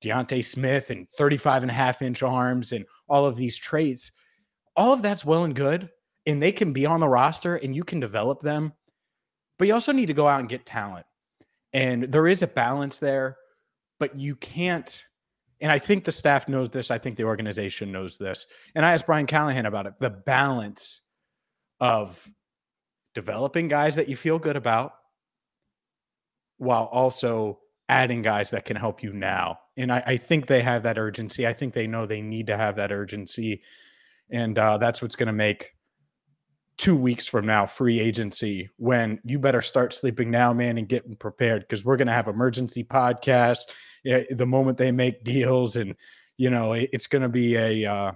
D'Ante 0.00 0.42
Smith 0.42 0.90
and 0.90 1.08
35 1.08 1.62
and 1.62 1.70
a 1.70 1.74
half 1.74 2.02
inch 2.02 2.22
arms 2.22 2.72
and 2.72 2.84
all 3.08 3.24
of 3.24 3.36
these 3.36 3.56
traits. 3.56 4.10
All 4.76 4.92
of 4.92 5.02
that's 5.02 5.24
well 5.24 5.44
and 5.44 5.54
good, 5.54 5.90
and 6.26 6.40
they 6.40 6.52
can 6.52 6.72
be 6.72 6.86
on 6.86 7.00
the 7.00 7.08
roster 7.08 7.56
and 7.56 7.74
you 7.74 7.82
can 7.82 8.00
develop 8.00 8.40
them. 8.40 8.72
But 9.58 9.66
you 9.66 9.74
also 9.74 9.92
need 9.92 10.06
to 10.06 10.14
go 10.14 10.28
out 10.28 10.40
and 10.40 10.48
get 10.48 10.66
talent. 10.66 11.06
And 11.72 12.04
there 12.04 12.28
is 12.28 12.42
a 12.42 12.46
balance 12.46 12.98
there, 12.98 13.36
but 13.98 14.18
you 14.18 14.36
can't. 14.36 15.04
And 15.60 15.72
I 15.72 15.78
think 15.78 16.04
the 16.04 16.12
staff 16.12 16.48
knows 16.48 16.70
this. 16.70 16.90
I 16.92 16.98
think 16.98 17.16
the 17.16 17.24
organization 17.24 17.90
knows 17.90 18.16
this. 18.18 18.46
And 18.76 18.86
I 18.86 18.92
asked 18.92 19.06
Brian 19.06 19.26
Callahan 19.26 19.66
about 19.66 19.86
it 19.86 19.98
the 19.98 20.10
balance 20.10 21.02
of 21.80 22.28
developing 23.14 23.66
guys 23.66 23.96
that 23.96 24.08
you 24.08 24.14
feel 24.16 24.38
good 24.38 24.56
about 24.56 24.92
while 26.58 26.84
also 26.84 27.58
adding 27.88 28.22
guys 28.22 28.50
that 28.50 28.64
can 28.64 28.76
help 28.76 29.02
you 29.02 29.12
now. 29.12 29.58
And 29.78 29.92
I, 29.92 30.02
I, 30.06 30.16
think 30.16 30.46
they 30.46 30.60
have 30.60 30.82
that 30.82 30.98
urgency. 30.98 31.46
I 31.46 31.52
think 31.52 31.72
they 31.72 31.86
know 31.86 32.04
they 32.04 32.20
need 32.20 32.48
to 32.48 32.56
have 32.56 32.76
that 32.76 32.92
urgency. 32.92 33.62
And 34.30 34.58
uh, 34.58 34.76
that's 34.76 35.00
what's 35.00 35.16
going 35.16 35.28
to 35.28 35.32
make 35.32 35.72
two 36.76 36.96
weeks 36.96 37.26
from 37.26 37.46
now 37.46 37.64
free 37.64 38.00
agency 38.00 38.68
when 38.76 39.20
you 39.24 39.38
better 39.38 39.62
start 39.62 39.94
sleeping 39.94 40.30
now, 40.30 40.52
man, 40.52 40.78
and 40.78 40.88
getting 40.88 41.14
prepared 41.14 41.62
because 41.62 41.84
we're 41.84 41.96
going 41.96 42.08
to 42.08 42.12
have 42.12 42.28
emergency 42.28 42.84
podcasts 42.84 43.66
eh, 44.04 44.24
the 44.30 44.46
moment 44.46 44.78
they 44.78 44.92
make 44.92 45.24
deals. 45.24 45.76
And, 45.76 45.94
you 46.36 46.50
know, 46.50 46.72
it's 46.72 47.06
going 47.06 47.22
to 47.22 47.28
be 47.28 47.56
a, 47.56 47.84
uh, 47.84 48.12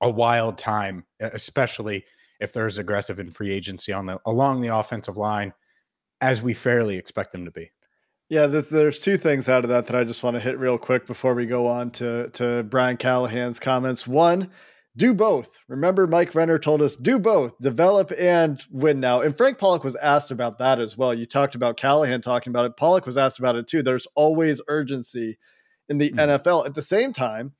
a 0.00 0.10
wild 0.10 0.58
time, 0.58 1.04
especially 1.20 2.04
if 2.40 2.52
there's 2.54 2.78
aggressive 2.78 3.20
in 3.20 3.30
free 3.30 3.52
agency 3.52 3.92
on 3.92 4.06
the 4.06 4.18
along 4.24 4.62
the 4.62 4.74
offensive 4.74 5.18
line, 5.18 5.52
as 6.22 6.42
we 6.42 6.54
fairly 6.54 6.96
expect 6.96 7.32
them 7.32 7.44
to 7.44 7.50
be. 7.50 7.70
Yeah, 8.30 8.46
there's 8.46 9.00
two 9.00 9.16
things 9.16 9.48
out 9.48 9.64
of 9.64 9.70
that 9.70 9.88
that 9.88 9.96
I 9.96 10.04
just 10.04 10.22
want 10.22 10.34
to 10.34 10.40
hit 10.40 10.56
real 10.56 10.78
quick 10.78 11.04
before 11.04 11.34
we 11.34 11.46
go 11.46 11.66
on 11.66 11.90
to 11.92 12.30
to 12.30 12.62
Brian 12.62 12.96
Callahan's 12.96 13.58
comments. 13.58 14.06
One, 14.06 14.50
do 14.96 15.14
both. 15.14 15.58
Remember, 15.66 16.06
Mike 16.06 16.32
Renner 16.32 16.56
told 16.56 16.80
us 16.80 16.94
do 16.94 17.18
both, 17.18 17.58
develop 17.58 18.12
and 18.16 18.64
win 18.70 19.00
now. 19.00 19.20
And 19.20 19.36
Frank 19.36 19.58
Pollack 19.58 19.82
was 19.82 19.96
asked 19.96 20.30
about 20.30 20.58
that 20.58 20.78
as 20.78 20.96
well. 20.96 21.12
You 21.12 21.26
talked 21.26 21.56
about 21.56 21.76
Callahan 21.76 22.20
talking 22.20 22.52
about 22.52 22.66
it. 22.66 22.76
Pollack 22.76 23.04
was 23.04 23.18
asked 23.18 23.40
about 23.40 23.56
it 23.56 23.66
too. 23.66 23.82
There's 23.82 24.06
always 24.14 24.62
urgency 24.68 25.36
in 25.88 25.98
the 25.98 26.10
mm-hmm. 26.10 26.30
NFL. 26.30 26.66
At 26.66 26.74
the 26.74 26.82
same 26.82 27.12
time, 27.12 27.54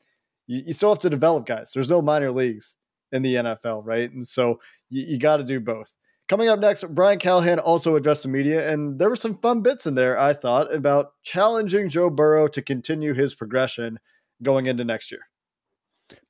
you, 0.47 0.63
you 0.67 0.73
still 0.73 0.91
have 0.91 1.01
to 1.01 1.11
develop 1.11 1.47
guys. 1.47 1.73
There's 1.75 1.91
no 1.91 2.01
minor 2.01 2.31
leagues 2.31 2.77
in 3.11 3.23
the 3.23 3.35
NFL, 3.35 3.83
right? 3.85 4.09
And 4.13 4.25
so 4.25 4.61
you, 4.89 5.03
you 5.03 5.19
got 5.19 5.39
to 5.39 5.45
do 5.45 5.59
both. 5.59 5.91
Coming 6.31 6.49
up 6.49 6.61
next, 6.61 6.85
Brian 6.95 7.19
Callahan 7.19 7.59
also 7.59 7.97
addressed 7.97 8.23
the 8.23 8.29
media, 8.29 8.73
and 8.73 8.97
there 9.01 9.09
were 9.09 9.17
some 9.17 9.37
fun 9.39 9.63
bits 9.63 9.89
in 9.89 9.97
there, 9.97 10.17
I 10.17 10.33
thought, 10.33 10.73
about 10.73 11.15
challenging 11.25 11.89
Joe 11.89 12.09
Burrow 12.09 12.47
to 12.47 12.63
continue 12.63 13.15
his 13.15 13.35
progression 13.35 13.99
going 14.41 14.67
into 14.67 14.85
next 14.85 15.11
year. 15.11 15.23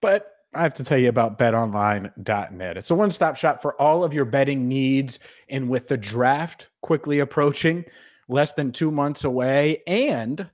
But 0.00 0.32
I 0.54 0.62
have 0.62 0.72
to 0.72 0.84
tell 0.84 0.96
you 0.96 1.10
about 1.10 1.38
betonline.net. 1.38 2.78
It's 2.78 2.90
a 2.90 2.94
one 2.94 3.10
stop 3.10 3.36
shop 3.36 3.60
for 3.60 3.78
all 3.78 4.02
of 4.02 4.14
your 4.14 4.24
betting 4.24 4.66
needs. 4.66 5.18
And 5.50 5.68
with 5.68 5.88
the 5.88 5.98
draft 5.98 6.70
quickly 6.80 7.18
approaching, 7.18 7.84
less 8.26 8.54
than 8.54 8.72
two 8.72 8.90
months 8.90 9.24
away, 9.24 9.82
and 9.86 10.48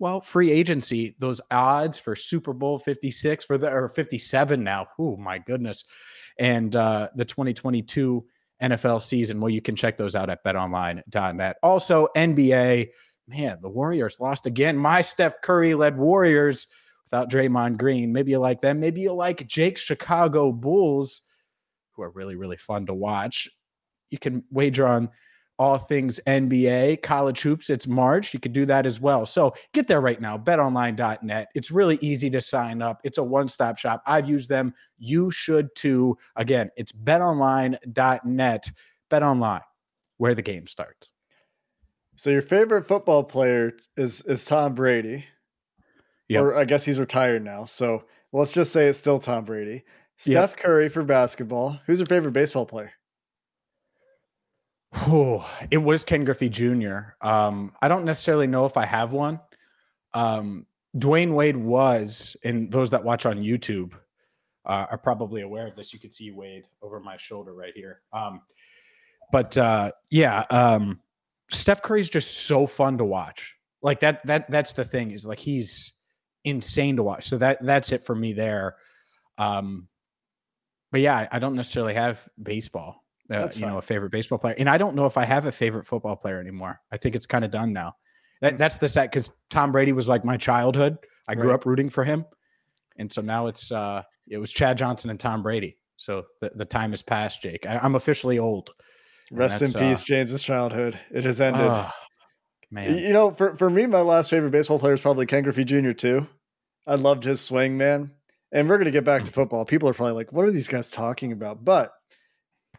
well, 0.00 0.20
free 0.20 0.50
agency, 0.50 1.14
those 1.20 1.40
odds 1.52 1.96
for 1.96 2.16
Super 2.16 2.52
Bowl 2.52 2.76
56 2.80 3.44
for 3.44 3.56
the 3.56 3.70
or 3.70 3.88
57 3.88 4.64
now. 4.64 4.88
Oh 4.98 5.16
my 5.16 5.38
goodness. 5.38 5.84
And 6.40 6.74
uh, 6.74 7.10
the 7.14 7.24
2022 7.24 8.24
NFL 8.62 9.02
season. 9.02 9.40
Well, 9.40 9.50
you 9.50 9.60
can 9.60 9.76
check 9.76 9.96
those 9.96 10.14
out 10.14 10.30
at 10.30 10.44
betonline.net. 10.44 11.56
Also, 11.62 12.08
NBA, 12.16 12.88
man, 13.26 13.58
the 13.62 13.68
Warriors 13.68 14.20
lost 14.20 14.46
again. 14.46 14.76
My 14.76 15.00
Steph 15.00 15.40
Curry 15.42 15.74
led 15.74 15.96
Warriors 15.96 16.66
without 17.04 17.30
Draymond 17.30 17.78
Green. 17.78 18.12
Maybe 18.12 18.32
you 18.32 18.38
like 18.38 18.60
them. 18.60 18.80
Maybe 18.80 19.00
you 19.00 19.12
like 19.12 19.46
Jake's 19.46 19.80
Chicago 19.80 20.52
Bulls, 20.52 21.22
who 21.92 22.02
are 22.02 22.10
really, 22.10 22.36
really 22.36 22.56
fun 22.56 22.86
to 22.86 22.94
watch. 22.94 23.48
You 24.10 24.18
can 24.18 24.44
wager 24.50 24.86
on 24.86 25.10
all 25.60 25.76
things 25.76 26.18
NBA, 26.26 27.02
college 27.02 27.42
hoops. 27.42 27.68
It's 27.68 27.86
March. 27.86 28.32
You 28.32 28.40
could 28.40 28.54
do 28.54 28.64
that 28.64 28.86
as 28.86 28.98
well. 28.98 29.26
So 29.26 29.54
get 29.74 29.86
there 29.86 30.00
right 30.00 30.18
now, 30.18 30.38
betonline.net. 30.38 31.48
It's 31.54 31.70
really 31.70 31.98
easy 32.00 32.30
to 32.30 32.40
sign 32.40 32.80
up. 32.80 33.02
It's 33.04 33.18
a 33.18 33.22
one 33.22 33.46
stop 33.46 33.76
shop. 33.76 34.02
I've 34.06 34.26
used 34.26 34.48
them. 34.48 34.72
You 34.98 35.30
should 35.30 35.68
too. 35.76 36.16
Again, 36.36 36.70
it's 36.78 36.92
betonline.net. 36.92 38.70
BetOnline, 39.10 39.62
where 40.16 40.34
the 40.34 40.40
game 40.40 40.66
starts. 40.66 41.10
So 42.16 42.30
your 42.30 42.42
favorite 42.42 42.86
football 42.86 43.22
player 43.22 43.72
is 43.98 44.22
is 44.22 44.46
Tom 44.46 44.74
Brady. 44.74 45.26
Yep. 46.28 46.42
Or 46.42 46.56
I 46.56 46.64
guess 46.64 46.86
he's 46.86 46.98
retired 46.98 47.44
now. 47.44 47.66
So 47.66 48.04
let's 48.32 48.52
just 48.52 48.72
say 48.72 48.86
it's 48.86 48.98
still 48.98 49.18
Tom 49.18 49.44
Brady. 49.44 49.84
Steph 50.16 50.50
yep. 50.52 50.56
Curry 50.56 50.88
for 50.88 51.02
basketball. 51.02 51.78
Who's 51.84 51.98
your 51.98 52.06
favorite 52.06 52.32
baseball 52.32 52.64
player? 52.64 52.92
Oh, 54.92 55.48
it 55.70 55.78
was 55.78 56.04
Ken 56.04 56.24
Griffey 56.24 56.48
Jr. 56.48 56.98
Um, 57.20 57.72
I 57.80 57.88
don't 57.88 58.04
necessarily 58.04 58.46
know 58.46 58.66
if 58.66 58.76
I 58.76 58.84
have 58.86 59.12
one. 59.12 59.40
Um, 60.14 60.66
Dwyane 60.96 61.34
Wade 61.34 61.56
was, 61.56 62.36
and 62.42 62.70
those 62.70 62.90
that 62.90 63.04
watch 63.04 63.24
on 63.24 63.38
YouTube 63.38 63.94
uh, 64.66 64.86
are 64.90 64.98
probably 64.98 65.42
aware 65.42 65.68
of 65.68 65.76
this. 65.76 65.92
You 65.92 66.00
can 66.00 66.10
see 66.10 66.32
Wade 66.32 66.64
over 66.82 66.98
my 66.98 67.16
shoulder 67.16 67.54
right 67.54 67.72
here. 67.74 68.00
Um, 68.12 68.42
but 69.30 69.56
uh, 69.56 69.92
yeah, 70.10 70.44
um, 70.50 71.00
Steph 71.52 71.82
Curry's 71.82 72.10
just 72.10 72.46
so 72.46 72.66
fun 72.66 72.98
to 72.98 73.04
watch. 73.04 73.56
Like 73.82 74.00
that. 74.00 74.26
That 74.26 74.50
that's 74.50 74.72
the 74.72 74.84
thing 74.84 75.12
is 75.12 75.24
like 75.24 75.38
he's 75.38 75.92
insane 76.44 76.96
to 76.96 77.02
watch. 77.02 77.26
So 77.26 77.38
that 77.38 77.64
that's 77.64 77.92
it 77.92 78.02
for 78.02 78.14
me 78.14 78.32
there. 78.32 78.76
Um, 79.38 79.88
but 80.92 81.00
yeah, 81.00 81.28
I 81.30 81.38
don't 81.38 81.54
necessarily 81.54 81.94
have 81.94 82.28
baseball 82.42 83.04
uh, 83.30 83.48
you 83.54 83.66
know, 83.66 83.78
a 83.78 83.82
favorite 83.82 84.10
baseball 84.10 84.38
player. 84.38 84.54
And 84.58 84.68
I 84.68 84.78
don't 84.78 84.96
know 84.96 85.06
if 85.06 85.16
I 85.16 85.24
have 85.24 85.46
a 85.46 85.52
favorite 85.52 85.86
football 85.86 86.16
player 86.16 86.40
anymore. 86.40 86.80
I 86.90 86.96
think 86.96 87.14
it's 87.14 87.26
kind 87.26 87.44
of 87.44 87.50
done 87.50 87.72
now. 87.72 87.94
That, 88.40 88.54
mm. 88.54 88.58
that's 88.58 88.78
the 88.78 88.88
set 88.88 89.10
because 89.10 89.30
Tom 89.50 89.72
Brady 89.72 89.92
was 89.92 90.08
like 90.08 90.24
my 90.24 90.36
childhood. 90.36 90.98
I 91.28 91.34
grew 91.34 91.50
right. 91.50 91.54
up 91.54 91.66
rooting 91.66 91.90
for 91.90 92.04
him, 92.04 92.24
and 92.96 93.12
so 93.12 93.22
now 93.22 93.46
it's 93.46 93.70
uh, 93.70 94.02
it 94.28 94.38
was 94.38 94.52
Chad 94.52 94.78
Johnson 94.78 95.10
and 95.10 95.20
Tom 95.20 95.42
Brady. 95.42 95.76
So 95.96 96.24
the, 96.40 96.50
the 96.54 96.64
time 96.64 96.90
has 96.90 97.02
passed, 97.02 97.42
Jake. 97.42 97.66
I, 97.66 97.84
am 97.84 97.94
officially 97.94 98.38
old. 98.38 98.70
Rest 99.30 99.62
in 99.62 99.68
peace, 99.72 100.00
uh, 100.00 100.04
James's 100.06 100.42
childhood. 100.42 100.98
It 101.10 101.24
has 101.24 101.40
ended. 101.40 101.62
Oh, 101.62 101.90
man, 102.70 102.98
you 102.98 103.12
know, 103.12 103.30
for 103.30 103.54
for 103.56 103.70
me, 103.70 103.86
my 103.86 104.00
last 104.00 104.30
favorite 104.30 104.50
baseball 104.50 104.78
player 104.78 104.94
is 104.94 105.00
probably 105.00 105.26
Ken 105.26 105.44
Griffey 105.44 105.64
Jr. 105.64 105.92
Too. 105.92 106.26
I 106.86 106.96
loved 106.96 107.22
his 107.22 107.40
swing, 107.40 107.76
man. 107.76 108.10
And 108.50 108.68
we're 108.68 108.78
gonna 108.78 108.90
get 108.90 109.04
back 109.04 109.22
to 109.22 109.30
mm. 109.30 109.34
football. 109.34 109.64
People 109.64 109.88
are 109.88 109.94
probably 109.94 110.14
like, 110.14 110.32
"What 110.32 110.46
are 110.46 110.50
these 110.50 110.66
guys 110.66 110.90
talking 110.90 111.30
about?" 111.30 111.64
But 111.64 111.92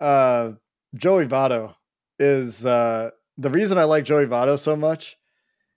uh, 0.02 0.54
Joey 0.96 1.28
Votto 1.28 1.76
is 2.20 2.66
uh, 2.66 3.12
the 3.38 3.50
reason 3.50 3.78
I 3.78 3.86
like 3.86 4.04
Joey 4.04 4.26
Votto 4.26 4.60
so 4.60 4.76
much 4.76 5.18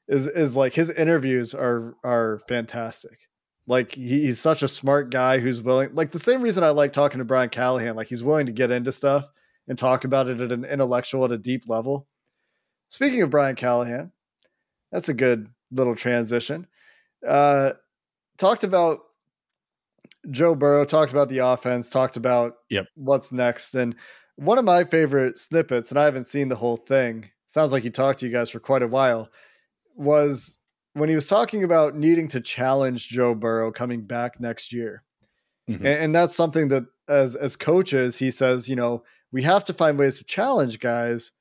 is 0.09 0.27
is 0.27 0.57
like 0.57 0.75
his 0.75 0.91
interviews 0.91 1.55
are 1.55 1.95
are 2.03 2.41
fantastic. 2.49 3.19
Like 3.67 3.93
he, 3.93 4.23
he's 4.23 4.41
such 4.41 4.63
a 4.63 4.69
smart 4.69 5.11
guy 5.11 5.39
who's 5.39 5.63
willing. 5.63 5.95
Like 5.95 6.11
the 6.11 6.19
same 6.19 6.43
reason 6.43 6.65
I 6.65 6.71
like 6.71 6.93
talking 6.93 7.19
to 7.19 7.25
Brian 7.25 7.51
Callahan. 7.51 7.97
Like 7.97 8.09
he's 8.09 8.25
willing 8.25 8.47
to 8.47 8.53
get 8.53 8.71
into 8.71 8.93
stuff 8.93 9.29
and 9.69 9.79
talk 9.79 10.05
about 10.05 10.29
it 10.29 10.41
at 10.41 10.53
an 10.53 10.65
intellectual 10.65 11.25
at 11.25 11.33
a 11.33 11.39
deep 11.39 11.69
level. 11.69 12.07
Speaking 12.89 13.23
of 13.23 13.31
Brian 13.31 13.57
Callahan, 13.57 14.13
that's 14.93 15.09
a 15.09 15.15
good 15.15 15.49
little 15.71 15.97
transition. 15.97 16.67
Uh, 17.27 17.73
talked 18.37 18.65
about 18.65 19.01
Joe 20.31 20.55
Burrow 20.55 20.85
talked 20.85 21.13
about 21.13 21.29
the 21.29 21.39
offense, 21.39 21.89
talked 21.89 22.17
about 22.17 22.55
yep. 22.71 22.87
what's 22.95 23.33
next. 23.33 23.75
And 23.75 23.95
one 24.37 24.59
of 24.59 24.65
my 24.65 24.85
favorite 24.85 25.39
snippets, 25.39 25.91
and 25.91 25.99
I 25.99 26.05
haven't 26.05 26.27
seen 26.27 26.49
the 26.49 26.57
whole 26.57 26.77
thing, 26.77 27.31
sounds 27.47 27.73
like 27.73 27.83
he 27.83 27.91
talked 27.91 28.21
to 28.21 28.27
you 28.27 28.33
guys 28.33 28.51
for 28.51 28.61
quite 28.61 28.83
a 28.83 28.89
while, 28.89 29.29
was 29.97 30.59
when 30.95 31.09
he 31.09 31.15
was 31.15 31.29
talking 31.29 31.63
about 31.63 31.97
needing 31.97 32.29
to 32.29 32.41
challenge 32.41 33.09
Joe 33.09 33.35
Burrow 33.35 33.71
coming 33.71 34.03
back 34.03 34.41
next 34.41 34.73
year. 34.73 35.03
Mm-hmm. 35.69 35.87
And, 35.87 35.99
and 36.05 36.15
that's 36.15 36.35
something 36.35 36.69
that 36.69 36.85
as 37.09 37.37
as 37.37 37.57
coaches, 37.57 38.17
he 38.19 38.31
says, 38.31 38.69
you 38.69 38.77
know, 38.77 39.03
we 39.33 39.43
have 39.43 39.65
to 39.65 39.73
find 39.73 39.99
ways 39.99 40.19
to 40.19 40.25
challenge 40.25 40.79
guys 40.81 41.33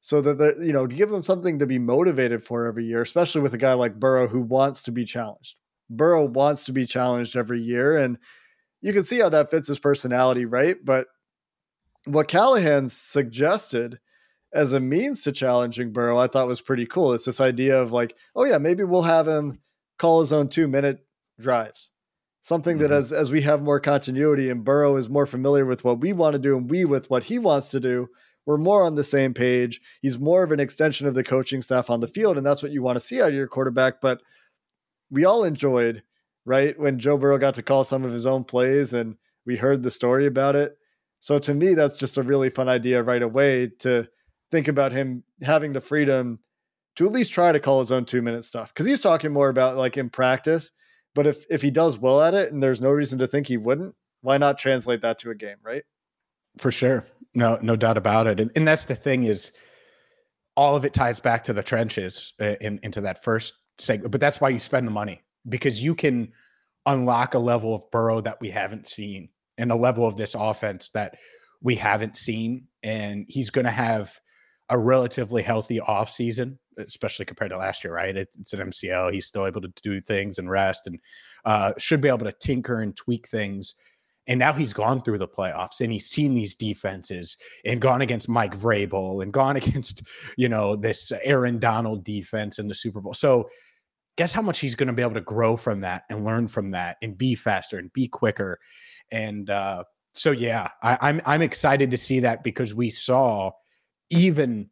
so 0.00 0.20
that 0.20 0.38
they 0.38 0.66
you 0.66 0.72
know 0.72 0.86
to 0.86 0.94
give 0.94 1.10
them 1.10 1.22
something 1.22 1.58
to 1.58 1.66
be 1.66 1.78
motivated 1.78 2.42
for 2.42 2.66
every 2.66 2.84
year, 2.84 3.02
especially 3.02 3.40
with 3.40 3.54
a 3.54 3.58
guy 3.58 3.72
like 3.72 3.98
Burrow 3.98 4.28
who 4.28 4.40
wants 4.40 4.82
to 4.84 4.92
be 4.92 5.04
challenged. 5.04 5.56
Burrow 5.90 6.24
wants 6.24 6.64
to 6.66 6.72
be 6.72 6.86
challenged 6.86 7.36
every 7.36 7.60
year. 7.60 7.96
And 7.96 8.18
you 8.80 8.92
can 8.92 9.04
see 9.04 9.20
how 9.20 9.28
that 9.30 9.50
fits 9.50 9.68
his 9.68 9.78
personality, 9.78 10.44
right? 10.44 10.76
But 10.82 11.06
what 12.06 12.28
Callahan 12.28 12.88
suggested 12.88 13.98
as 14.52 14.72
a 14.72 14.80
means 14.80 15.22
to 15.22 15.32
challenging 15.32 15.92
Burrow, 15.92 16.18
I 16.18 16.28
thought 16.28 16.46
was 16.46 16.60
pretty 16.60 16.86
cool. 16.86 17.12
It's 17.12 17.24
this 17.24 17.40
idea 17.40 17.80
of 17.80 17.92
like, 17.92 18.16
oh 18.36 18.44
yeah, 18.44 18.58
maybe 18.58 18.84
we'll 18.84 19.02
have 19.02 19.26
him 19.26 19.60
call 19.98 20.20
his 20.20 20.32
own 20.32 20.48
two 20.48 20.68
minute 20.68 21.04
drives. 21.40 21.90
Something 22.42 22.76
mm-hmm. 22.76 22.88
that 22.88 22.92
as 22.92 23.12
as 23.12 23.32
we 23.32 23.42
have 23.42 23.62
more 23.62 23.80
continuity 23.80 24.50
and 24.50 24.64
Burrow 24.64 24.96
is 24.96 25.08
more 25.08 25.26
familiar 25.26 25.66
with 25.66 25.82
what 25.82 26.00
we 26.00 26.12
want 26.12 26.34
to 26.34 26.38
do 26.38 26.56
and 26.56 26.70
we 26.70 26.84
with 26.84 27.10
what 27.10 27.24
he 27.24 27.38
wants 27.38 27.70
to 27.70 27.80
do, 27.80 28.08
we're 28.46 28.58
more 28.58 28.84
on 28.84 28.94
the 28.94 29.04
same 29.04 29.34
page. 29.34 29.80
He's 30.02 30.18
more 30.18 30.42
of 30.42 30.52
an 30.52 30.60
extension 30.60 31.06
of 31.06 31.14
the 31.14 31.24
coaching 31.24 31.62
staff 31.62 31.90
on 31.90 32.00
the 32.00 32.08
field, 32.08 32.36
and 32.36 32.46
that's 32.46 32.62
what 32.62 32.72
you 32.72 32.82
want 32.82 32.96
to 32.96 33.00
see 33.00 33.20
out 33.20 33.28
of 33.28 33.34
your 33.34 33.48
quarterback. 33.48 34.00
But 34.00 34.20
we 35.10 35.24
all 35.24 35.44
enjoyed, 35.44 36.02
right, 36.44 36.78
when 36.78 36.98
Joe 36.98 37.16
Burrow 37.16 37.38
got 37.38 37.54
to 37.56 37.62
call 37.62 37.84
some 37.84 38.04
of 38.04 38.12
his 38.12 38.26
own 38.26 38.44
plays 38.44 38.92
and 38.92 39.16
we 39.46 39.56
heard 39.56 39.82
the 39.82 39.90
story 39.90 40.26
about 40.26 40.56
it. 40.56 40.76
So 41.20 41.38
to 41.38 41.54
me, 41.54 41.74
that's 41.74 41.96
just 41.96 42.18
a 42.18 42.22
really 42.22 42.50
fun 42.50 42.68
idea 42.68 43.02
right 43.02 43.22
away 43.22 43.68
to 43.80 44.08
think 44.50 44.68
about 44.68 44.92
him 44.92 45.24
having 45.42 45.72
the 45.72 45.80
freedom 45.80 46.38
to 46.96 47.06
at 47.06 47.12
least 47.12 47.32
try 47.32 47.50
to 47.50 47.60
call 47.60 47.80
his 47.80 47.90
own 47.90 48.04
two 48.04 48.22
minute 48.22 48.44
stuff. 48.44 48.72
Cause 48.74 48.86
he's 48.86 49.00
talking 49.00 49.32
more 49.32 49.48
about 49.48 49.76
like 49.76 49.96
in 49.96 50.10
practice. 50.10 50.70
But 51.14 51.26
if 51.26 51.44
if 51.48 51.62
he 51.62 51.70
does 51.70 51.98
well 51.98 52.20
at 52.20 52.34
it 52.34 52.52
and 52.52 52.62
there's 52.62 52.80
no 52.80 52.90
reason 52.90 53.18
to 53.20 53.26
think 53.26 53.46
he 53.46 53.56
wouldn't, 53.56 53.94
why 54.20 54.38
not 54.38 54.58
translate 54.58 55.00
that 55.02 55.18
to 55.20 55.30
a 55.30 55.34
game, 55.34 55.56
right? 55.62 55.84
For 56.58 56.70
sure. 56.70 57.04
No, 57.34 57.58
no 57.62 57.76
doubt 57.76 57.96
about 57.96 58.26
it. 58.26 58.40
And, 58.40 58.50
and 58.54 58.66
that's 58.66 58.84
the 58.84 58.94
thing 58.94 59.24
is 59.24 59.52
all 60.56 60.76
of 60.76 60.84
it 60.84 60.94
ties 60.94 61.20
back 61.20 61.44
to 61.44 61.52
the 61.52 61.62
trenches 61.62 62.32
uh, 62.40 62.54
in, 62.60 62.78
into 62.82 63.00
that 63.02 63.22
first 63.22 63.54
segment. 63.78 64.12
But 64.12 64.20
that's 64.20 64.40
why 64.40 64.50
you 64.50 64.58
spend 64.58 64.86
the 64.86 64.92
money 64.92 65.22
because 65.48 65.82
you 65.82 65.94
can 65.94 66.32
unlock 66.86 67.34
a 67.34 67.38
level 67.38 67.74
of 67.74 67.90
Burrow 67.90 68.20
that 68.20 68.40
we 68.40 68.50
haven't 68.50 68.86
seen 68.86 69.28
and 69.58 69.70
a 69.70 69.76
level 69.76 70.06
of 70.06 70.16
this 70.16 70.34
offense 70.34 70.90
that 70.90 71.16
we 71.62 71.74
haven't 71.74 72.16
seen. 72.16 72.66
And 72.82 73.26
he's 73.28 73.50
going 73.50 73.64
to 73.64 73.70
have 73.70 74.18
a 74.70 74.78
relatively 74.78 75.42
healthy 75.42 75.80
offseason, 75.80 76.58
especially 76.78 77.24
compared 77.24 77.50
to 77.50 77.58
last 77.58 77.84
year, 77.84 77.94
right? 77.94 78.16
It's, 78.16 78.36
it's, 78.36 78.52
an 78.52 78.70
MCL. 78.70 79.12
He's 79.12 79.26
still 79.26 79.46
able 79.46 79.60
to 79.60 79.72
do 79.82 80.00
things 80.00 80.38
and 80.38 80.50
rest 80.50 80.86
and 80.86 80.98
uh, 81.44 81.72
should 81.78 82.00
be 82.00 82.08
able 82.08 82.26
to 82.26 82.32
tinker 82.32 82.80
and 82.80 82.96
tweak 82.96 83.28
things. 83.28 83.74
And 84.26 84.38
now 84.38 84.54
he's 84.54 84.72
gone 84.72 85.02
through 85.02 85.18
the 85.18 85.28
playoffs 85.28 85.82
and 85.82 85.92
he's 85.92 86.08
seen 86.08 86.32
these 86.32 86.54
defenses 86.54 87.36
and 87.66 87.80
gone 87.80 88.00
against 88.00 88.28
Mike 88.28 88.56
Vrabel 88.56 89.22
and 89.22 89.32
gone 89.32 89.56
against, 89.62 90.02
you 90.36 90.48
know, 90.48 90.76
this 90.76 91.12
Aaron 91.22 91.58
Donald 91.58 92.04
defense 92.04 92.58
in 92.58 92.68
the 92.68 92.74
Super 92.74 93.00
Bowl. 93.00 93.14
So 93.14 93.48
guess 94.16 94.32
how 94.32 94.42
much 94.42 94.60
he's 94.60 94.74
going 94.74 94.86
to 94.88 94.92
be 94.92 95.02
able 95.02 95.14
to 95.14 95.20
grow 95.20 95.56
from 95.56 95.80
that 95.80 96.04
and 96.10 96.24
learn 96.24 96.48
from 96.48 96.70
that 96.72 96.96
and 97.02 97.18
be 97.18 97.34
faster 97.34 97.78
and 97.78 97.92
be 97.92 98.08
quicker. 98.08 98.58
And 99.10 99.50
uh, 99.50 99.84
so, 100.14 100.30
yeah, 100.30 100.68
I, 100.82 100.98
I'm 101.00 101.20
I'm 101.26 101.42
excited 101.42 101.90
to 101.90 101.96
see 101.96 102.20
that 102.20 102.44
because 102.44 102.74
we 102.74 102.90
saw 102.90 103.52
even 104.10 104.70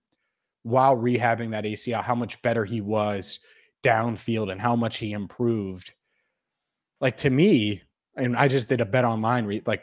while 0.63 0.97
rehabbing 0.97 1.51
that 1.53 1.65
ACL 1.65 2.03
how 2.03 2.15
much 2.15 2.41
better 2.43 2.65
he 2.65 2.81
was 2.81 3.41
downfield 3.83 4.51
and 4.53 4.61
how 4.61 4.77
much 4.77 4.99
he 4.99 5.13
improved. 5.13 5.95
Like 7.01 7.17
to 7.19 7.31
me, 7.31 7.83
and 8.17 8.37
I 8.37 8.49
just 8.49 8.69
did 8.69 8.81
a 8.81 8.85
bet 8.87 9.05
online, 9.05 9.47
re- 9.47 9.63
like 9.67 9.83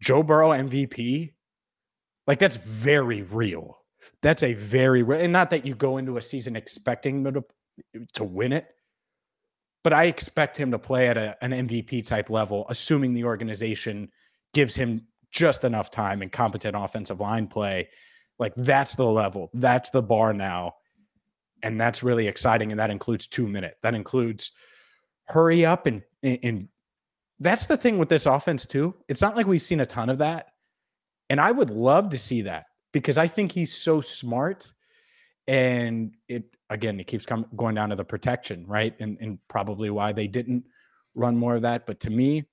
Joe 0.00 0.22
Burrow 0.22 0.50
MVP 0.50 1.32
Like 2.26 2.38
that's 2.38 2.56
very 2.56 3.22
real. 3.22 3.78
That's 4.22 4.42
a 4.42 4.54
very 4.54 5.02
real, 5.02 5.20
and 5.20 5.32
not 5.32 5.50
that 5.50 5.66
you 5.66 5.74
go 5.74 5.98
into 5.98 6.16
a 6.16 6.22
season 6.22 6.56
expecting 6.56 7.24
to, 7.24 7.44
to 8.14 8.24
win 8.24 8.52
it, 8.52 8.66
but 9.82 9.92
I 9.92 10.04
expect 10.04 10.58
him 10.58 10.70
to 10.70 10.78
play 10.78 11.08
at 11.08 11.16
a, 11.16 11.36
an 11.44 11.52
MVP 11.52 12.06
type 12.06 12.30
level, 12.30 12.66
assuming 12.68 13.12
the 13.12 13.24
organization 13.24 14.10
gives 14.54 14.74
him 14.74 15.06
just 15.30 15.64
enough 15.64 15.90
time 15.90 16.22
and 16.22 16.32
competent 16.32 16.76
offensive 16.76 17.20
line 17.20 17.46
play. 17.46 17.88
Like 18.38 18.54
that's 18.56 18.94
the 18.94 19.06
level, 19.06 19.50
that's 19.52 19.90
the 19.90 20.02
bar 20.02 20.32
now. 20.32 20.74
And 21.62 21.80
that's 21.80 22.02
really 22.02 22.26
exciting. 22.28 22.72
And 22.72 22.80
that 22.80 22.90
includes 22.90 23.26
two 23.26 23.46
minute. 23.46 23.76
That 23.82 23.94
includes 23.94 24.52
hurry 25.28 25.64
up 25.64 25.86
and 25.86 26.02
and 26.22 26.68
that's 27.40 27.66
the 27.66 27.76
thing 27.76 27.98
with 27.98 28.08
this 28.08 28.26
offense 28.26 28.64
too. 28.66 28.94
It's 29.08 29.20
not 29.20 29.36
like 29.36 29.46
we've 29.46 29.62
seen 29.62 29.80
a 29.80 29.86
ton 29.86 30.08
of 30.08 30.18
that. 30.18 30.48
And 31.30 31.40
I 31.40 31.50
would 31.50 31.70
love 31.70 32.10
to 32.10 32.18
see 32.18 32.42
that 32.42 32.66
because 32.92 33.18
I 33.18 33.26
think 33.26 33.52
he's 33.52 33.74
so 33.74 34.00
smart. 34.00 34.72
And 35.46 36.14
it 36.28 36.44
again, 36.74 36.98
it 37.00 37.06
keeps 37.06 37.24
coming 37.24 37.46
going 37.56 37.74
down 37.74 37.88
to 37.90 37.96
the 37.96 38.04
protection, 38.04 38.66
right? 38.66 38.94
And 39.00 39.16
and 39.20 39.38
probably 39.48 39.90
why 39.90 40.12
they 40.12 40.26
didn't 40.26 40.64
run 41.14 41.36
more 41.36 41.54
of 41.54 41.62
that. 41.62 41.86
But 41.86 42.00
to 42.00 42.10
me, 42.10 42.44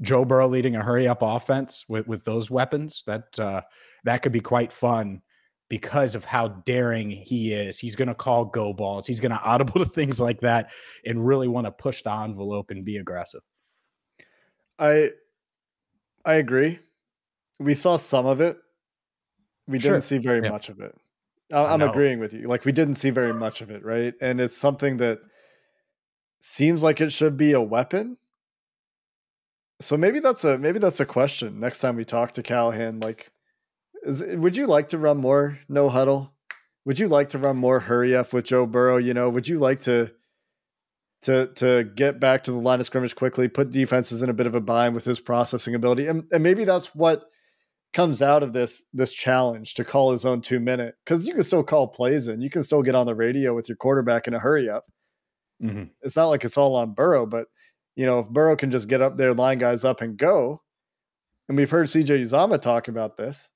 Joe 0.00 0.24
Burrow 0.24 0.48
leading 0.48 0.76
a 0.76 0.82
hurry 0.82 1.08
up 1.08 1.18
offense 1.20 1.84
with 1.88 2.06
with 2.06 2.24
those 2.24 2.50
weapons 2.50 3.02
that 3.06 3.38
uh, 3.38 3.62
that 4.04 4.22
could 4.22 4.32
be 4.32 4.40
quite 4.40 4.72
fun 4.72 5.20
because 5.68 6.14
of 6.14 6.24
how 6.24 6.48
daring 6.48 7.10
he 7.10 7.52
is. 7.52 7.78
He's 7.78 7.96
going 7.96 8.08
to 8.08 8.14
call 8.14 8.46
go 8.46 8.72
balls. 8.72 9.06
He's 9.06 9.20
going 9.20 9.32
to 9.38 9.42
audible 9.42 9.84
to 9.84 9.84
things 9.84 10.20
like 10.20 10.40
that 10.40 10.70
and 11.04 11.26
really 11.26 11.48
want 11.48 11.66
to 11.66 11.72
push 11.72 12.02
the 12.02 12.12
envelope 12.12 12.70
and 12.70 12.84
be 12.84 12.98
aggressive. 12.98 13.42
I 14.78 15.10
I 16.24 16.34
agree. 16.34 16.78
We 17.58 17.74
saw 17.74 17.96
some 17.96 18.26
of 18.26 18.40
it. 18.40 18.56
We 19.66 19.80
sure. 19.80 19.92
didn't 19.92 20.04
see 20.04 20.18
very 20.18 20.42
yeah. 20.42 20.50
much 20.50 20.68
of 20.68 20.80
it. 20.80 20.94
I'm 21.52 21.82
agreeing 21.82 22.18
with 22.18 22.34
you. 22.34 22.46
Like 22.46 22.64
we 22.64 22.72
didn't 22.72 22.96
see 22.96 23.10
very 23.10 23.32
much 23.32 23.60
of 23.60 23.70
it, 23.70 23.84
right? 23.84 24.14
And 24.20 24.40
it's 24.40 24.56
something 24.56 24.98
that 24.98 25.20
seems 26.40 26.82
like 26.82 27.00
it 27.00 27.12
should 27.12 27.36
be 27.36 27.52
a 27.52 27.60
weapon. 27.60 28.18
So 29.80 29.96
maybe 29.96 30.20
that's 30.20 30.44
a 30.44 30.58
maybe 30.58 30.78
that's 30.78 31.00
a 31.00 31.06
question 31.06 31.60
next 31.60 31.78
time 31.78 31.96
we 31.96 32.04
talk 32.04 32.32
to 32.32 32.42
Callahan. 32.42 33.00
Like, 33.00 33.30
is, 34.02 34.22
would 34.22 34.56
you 34.56 34.66
like 34.66 34.88
to 34.88 34.98
run 34.98 35.18
more 35.18 35.58
no 35.68 35.88
huddle? 35.88 36.34
Would 36.84 36.98
you 36.98 37.08
like 37.08 37.30
to 37.30 37.38
run 37.38 37.56
more 37.56 37.80
hurry 37.80 38.16
up 38.16 38.32
with 38.32 38.46
Joe 38.46 38.66
Burrow? 38.66 38.96
You 38.96 39.14
know, 39.14 39.30
would 39.30 39.46
you 39.46 39.58
like 39.58 39.82
to 39.82 40.10
to 41.22 41.46
to 41.54 41.84
get 41.84 42.20
back 42.20 42.44
to 42.44 42.52
the 42.52 42.58
line 42.58 42.80
of 42.80 42.86
scrimmage 42.86 43.14
quickly, 43.14 43.48
put 43.48 43.70
defenses 43.70 44.22
in 44.22 44.30
a 44.30 44.34
bit 44.34 44.46
of 44.46 44.54
a 44.54 44.60
bind 44.60 44.94
with 44.94 45.04
his 45.04 45.20
processing 45.20 45.74
ability, 45.74 46.06
and, 46.06 46.24
and 46.32 46.42
maybe 46.42 46.64
that's 46.64 46.94
what 46.94 47.24
comes 47.92 48.22
out 48.22 48.42
of 48.42 48.52
this 48.52 48.84
this 48.92 49.12
challenge 49.12 49.74
to 49.74 49.84
call 49.84 50.12
his 50.12 50.24
own 50.24 50.40
two 50.40 50.60
minute 50.60 50.94
because 51.04 51.26
you 51.26 51.34
can 51.34 51.42
still 51.42 51.62
call 51.62 51.86
plays 51.86 52.28
and 52.28 52.42
you 52.42 52.50
can 52.50 52.62
still 52.62 52.82
get 52.82 52.94
on 52.94 53.06
the 53.06 53.14
radio 53.14 53.54
with 53.54 53.68
your 53.68 53.76
quarterback 53.76 54.28
in 54.28 54.34
a 54.34 54.38
hurry 54.38 54.68
up. 54.68 54.86
Mm-hmm. 55.62 55.84
It's 56.02 56.16
not 56.16 56.26
like 56.26 56.44
it's 56.44 56.58
all 56.58 56.76
on 56.76 56.92
Burrow, 56.92 57.26
but 57.26 57.46
you 57.96 58.06
know 58.06 58.20
if 58.20 58.28
Burrow 58.28 58.56
can 58.56 58.70
just 58.70 58.88
get 58.88 59.02
up 59.02 59.16
there, 59.16 59.34
line 59.34 59.58
guys 59.58 59.84
up, 59.84 60.00
and 60.00 60.16
go. 60.16 60.62
And 61.48 61.56
we've 61.56 61.70
heard 61.70 61.86
CJ 61.86 62.20
Uzomah 62.20 62.60
talk 62.60 62.88
about 62.88 63.16
this. 63.16 63.48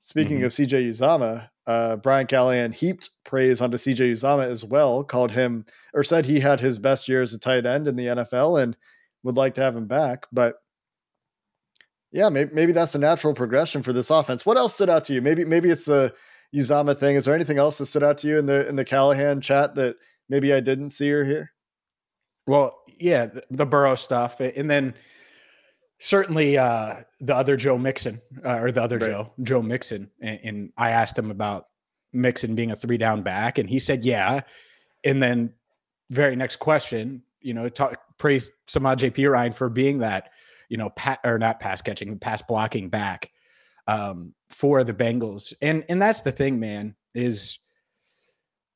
Speaking 0.00 0.38
mm-hmm. 0.38 0.46
of 0.46 0.52
CJ 0.52 0.88
Uzomah, 0.88 1.48
uh, 1.66 1.96
Brian 1.96 2.26
Callahan 2.26 2.72
heaped 2.72 3.10
praise 3.24 3.60
onto 3.60 3.76
CJ 3.76 4.12
Uzomah 4.12 4.50
as 4.50 4.64
well, 4.64 5.04
called 5.04 5.30
him 5.30 5.64
or 5.92 6.02
said 6.02 6.24
he 6.24 6.40
had 6.40 6.58
his 6.58 6.78
best 6.78 7.06
year 7.06 7.22
as 7.22 7.34
a 7.34 7.38
tight 7.38 7.66
end 7.66 7.86
in 7.86 7.96
the 7.96 8.06
NFL 8.06 8.62
and 8.62 8.76
would 9.22 9.36
like 9.36 9.54
to 9.54 9.60
have 9.60 9.76
him 9.76 9.86
back. 9.86 10.26
But 10.32 10.56
yeah, 12.12 12.28
maybe, 12.28 12.52
maybe 12.52 12.72
that's 12.72 12.94
a 12.94 12.98
natural 12.98 13.34
progression 13.34 13.82
for 13.82 13.92
this 13.92 14.10
offense. 14.10 14.44
What 14.44 14.56
else 14.56 14.74
stood 14.74 14.90
out 14.90 15.04
to 15.04 15.12
you? 15.12 15.22
Maybe 15.22 15.44
maybe 15.44 15.70
it's 15.70 15.84
the 15.84 16.12
Uzomah 16.54 16.98
thing. 16.98 17.16
Is 17.16 17.24
there 17.24 17.34
anything 17.34 17.58
else 17.58 17.78
that 17.78 17.86
stood 17.86 18.02
out 18.02 18.18
to 18.18 18.28
you 18.28 18.38
in 18.38 18.46
the 18.46 18.68
in 18.68 18.76
the 18.76 18.84
Callahan 18.84 19.40
chat 19.40 19.74
that 19.76 19.96
maybe 20.28 20.52
I 20.52 20.60
didn't 20.60 20.88
see 20.90 21.10
or 21.12 21.24
hear? 21.24 21.52
Well, 22.46 22.80
yeah, 22.98 23.26
the, 23.26 23.44
the 23.50 23.66
Burrow 23.66 23.94
stuff, 23.94 24.40
and 24.40 24.68
then 24.68 24.94
certainly 26.00 26.58
uh, 26.58 26.96
the 27.20 27.36
other 27.36 27.56
Joe 27.56 27.78
Mixon 27.78 28.20
uh, 28.44 28.58
or 28.58 28.72
the 28.72 28.82
other 28.82 28.98
right. 28.98 29.10
Joe 29.10 29.32
Joe 29.42 29.62
Mixon, 29.62 30.10
and, 30.20 30.40
and 30.42 30.72
I 30.76 30.90
asked 30.90 31.16
him 31.16 31.30
about 31.30 31.66
Mixon 32.12 32.56
being 32.56 32.72
a 32.72 32.76
three 32.76 32.98
down 32.98 33.22
back, 33.22 33.58
and 33.58 33.68
he 33.68 33.78
said 33.78 34.04
yeah. 34.04 34.40
And 35.04 35.22
then 35.22 35.54
very 36.10 36.34
next 36.34 36.56
question, 36.56 37.22
you 37.40 37.54
know, 37.54 37.68
talk 37.68 38.00
praise 38.18 38.50
Samaj 38.66 39.04
P. 39.14 39.26
Ryan 39.26 39.52
for 39.52 39.68
being 39.68 40.00
that 40.00 40.30
you 40.70 40.78
know, 40.78 40.88
pat 40.90 41.20
or 41.24 41.38
not 41.38 41.60
pass 41.60 41.82
catching, 41.82 42.18
pass 42.18 42.40
blocking 42.40 42.88
back 42.88 43.30
um, 43.86 44.32
for 44.48 44.82
the 44.84 44.94
Bengals. 44.94 45.52
And 45.60 45.84
and 45.90 46.00
that's 46.00 46.22
the 46.22 46.32
thing, 46.32 46.58
man, 46.58 46.94
is 47.14 47.58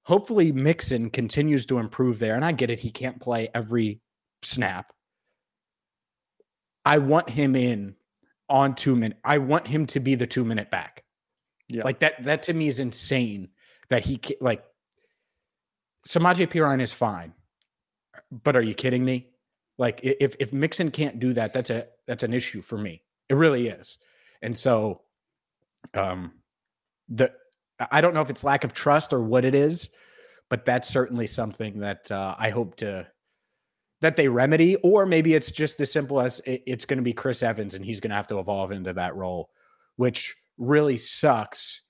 hopefully 0.03 0.53
Mixon 0.53 1.09
continues 1.09 1.65
to 1.67 1.79
improve 1.79 2.19
there. 2.19 2.35
And 2.35 2.45
I 2.45 2.53
get 2.53 2.69
it, 2.69 2.81
he 2.81 2.91
can't 2.91 3.21
play 3.21 3.49
every 3.55 4.01
snap. 4.43 4.93
I 6.85 6.99
want 6.99 7.31
him 7.31 7.57
in 7.57 7.95
on 8.49 8.75
two 8.75 8.95
minute. 8.95 9.19
I 9.25 9.39
want 9.39 9.67
him 9.67 9.87
to 9.87 10.01
be 10.01 10.17
the 10.17 10.27
two 10.27 10.45
minute 10.45 10.71
back. 10.71 11.05
Yeah. 11.69 11.85
Like 11.85 12.01
that, 12.01 12.23
that 12.25 12.43
to 12.43 12.53
me 12.53 12.67
is 12.67 12.81
insane 12.81 13.49
that 13.89 14.05
he 14.05 14.21
like 14.41 14.63
Samaje 16.07 16.47
Perine 16.49 16.83
is 16.83 16.93
fine. 16.93 17.33
But 18.31 18.57
are 18.57 18.63
you 18.63 18.75
kidding 18.75 19.05
me? 19.05 19.29
Like 19.79 20.01
if 20.03 20.37
if 20.39 20.53
Mixon 20.53 20.91
can't 20.91 21.19
do 21.19 21.33
that, 21.35 21.53
that's 21.53 21.71
a 21.71 21.87
that's 22.07 22.23
an 22.23 22.33
issue 22.33 22.63
for 22.63 22.79
me. 22.79 23.03
It 23.29 23.35
really 23.35 23.69
is. 23.69 23.99
And 24.43 24.57
so 24.57 25.03
um 25.95 26.33
the 27.09 27.33
I 27.91 28.01
don't 28.01 28.15
know 28.15 28.21
if 28.21 28.31
it's 28.31 28.45
lack 28.45 28.65
of 28.65 28.73
trust 28.73 29.13
or 29.13 29.21
what 29.21 29.45
it 29.45 29.55
is, 29.55 29.89
but 30.49 30.65
that's 30.65 30.89
certainly 30.89 31.27
something 31.27 31.81
that 31.81 32.11
uh, 32.11 32.35
I 32.39 32.51
hope 32.51 32.77
to 32.77 33.07
that 34.01 34.17
they 34.17 34.29
remedy, 34.29 34.77
or 34.77 35.07
maybe 35.07 35.35
it's 35.35 35.51
just 35.51 35.81
as 35.81 35.91
simple 35.91 36.21
as 36.21 36.41
it, 36.41 36.63
it's 36.67 36.85
going 36.85 36.99
to 36.99 37.03
be 37.03 37.13
Chris 37.13 37.43
Evans 37.43 37.75
and 37.75 37.85
he's 37.85 38.01
going 38.01 38.11
to 38.11 38.17
have 38.17 38.27
to 38.29 38.39
evolve 38.39 38.71
into 38.71 38.93
that 38.93 39.17
role, 39.17 39.51
which 39.97 40.37
really 40.59 40.97
sucks 40.97 41.81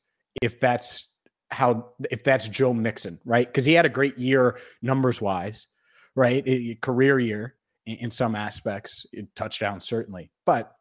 if 0.41 0.59
that's 0.59 1.09
how 1.51 1.91
if 2.11 2.25
that's 2.25 2.49
Joe 2.49 2.73
Mixon, 2.73 3.21
right? 3.25 3.47
Because 3.47 3.65
he 3.65 3.73
had 3.73 3.87
a 3.87 3.91
great 3.91 4.17
year 4.17 4.59
numbers 4.81 5.21
wise, 5.21 5.67
right? 6.15 6.81
Career 6.81 7.19
year, 7.19 7.55
in, 7.87 7.97
in 7.97 8.11
some 8.11 8.35
aspects, 8.35 9.07
touchdown 9.35 9.81
certainly. 9.81 10.31
But 10.47 10.73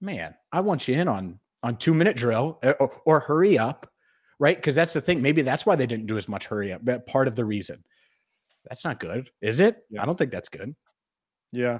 man, 0.00 0.34
I 0.52 0.60
want 0.60 0.88
you 0.88 0.94
in 0.94 1.08
on 1.08 1.40
on 1.62 1.76
two 1.76 1.94
minute 1.94 2.16
drill 2.16 2.58
or, 2.62 2.82
uh, 2.82 2.86
or 3.04 3.20
hurry 3.20 3.58
up, 3.58 3.90
right? 4.38 4.56
Because 4.56 4.74
that's 4.74 4.92
the 4.92 5.00
thing. 5.00 5.22
Maybe 5.22 5.42
that's 5.42 5.66
why 5.66 5.76
they 5.76 5.86
didn't 5.86 6.06
do 6.06 6.16
as 6.16 6.28
much 6.28 6.46
hurry 6.46 6.72
up. 6.72 6.84
But 6.84 7.06
part 7.06 7.28
of 7.28 7.36
the 7.36 7.44
reason. 7.44 7.82
That's 8.68 8.84
not 8.84 8.98
good, 8.98 9.30
is 9.40 9.60
it? 9.60 9.84
Yeah. 9.90 10.02
I 10.02 10.06
don't 10.06 10.18
think 10.18 10.32
that's 10.32 10.48
good. 10.48 10.74
Yeah, 11.52 11.78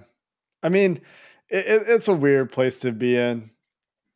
I 0.63 0.69
mean, 0.69 1.01
it, 1.49 1.83
it's 1.89 2.09
a 2.09 2.15
weird 2.15 2.53
place 2.53 2.81
to 2.81 2.93
be 2.93 3.17
in 3.17 3.51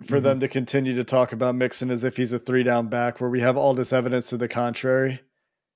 for 0.04 0.16
mm-hmm. 0.16 0.24
them 0.24 0.40
to 0.40 0.48
continue 0.48 0.94
to 0.94 1.04
talk 1.04 1.32
about 1.32 1.56
Mixon 1.56 1.90
as 1.90 2.04
if 2.04 2.16
he's 2.16 2.32
a 2.32 2.38
three 2.38 2.62
down 2.62 2.88
back, 2.88 3.20
where 3.20 3.28
we 3.28 3.40
have 3.40 3.56
all 3.56 3.74
this 3.74 3.92
evidence 3.92 4.30
to 4.30 4.36
the 4.36 4.48
contrary 4.48 5.20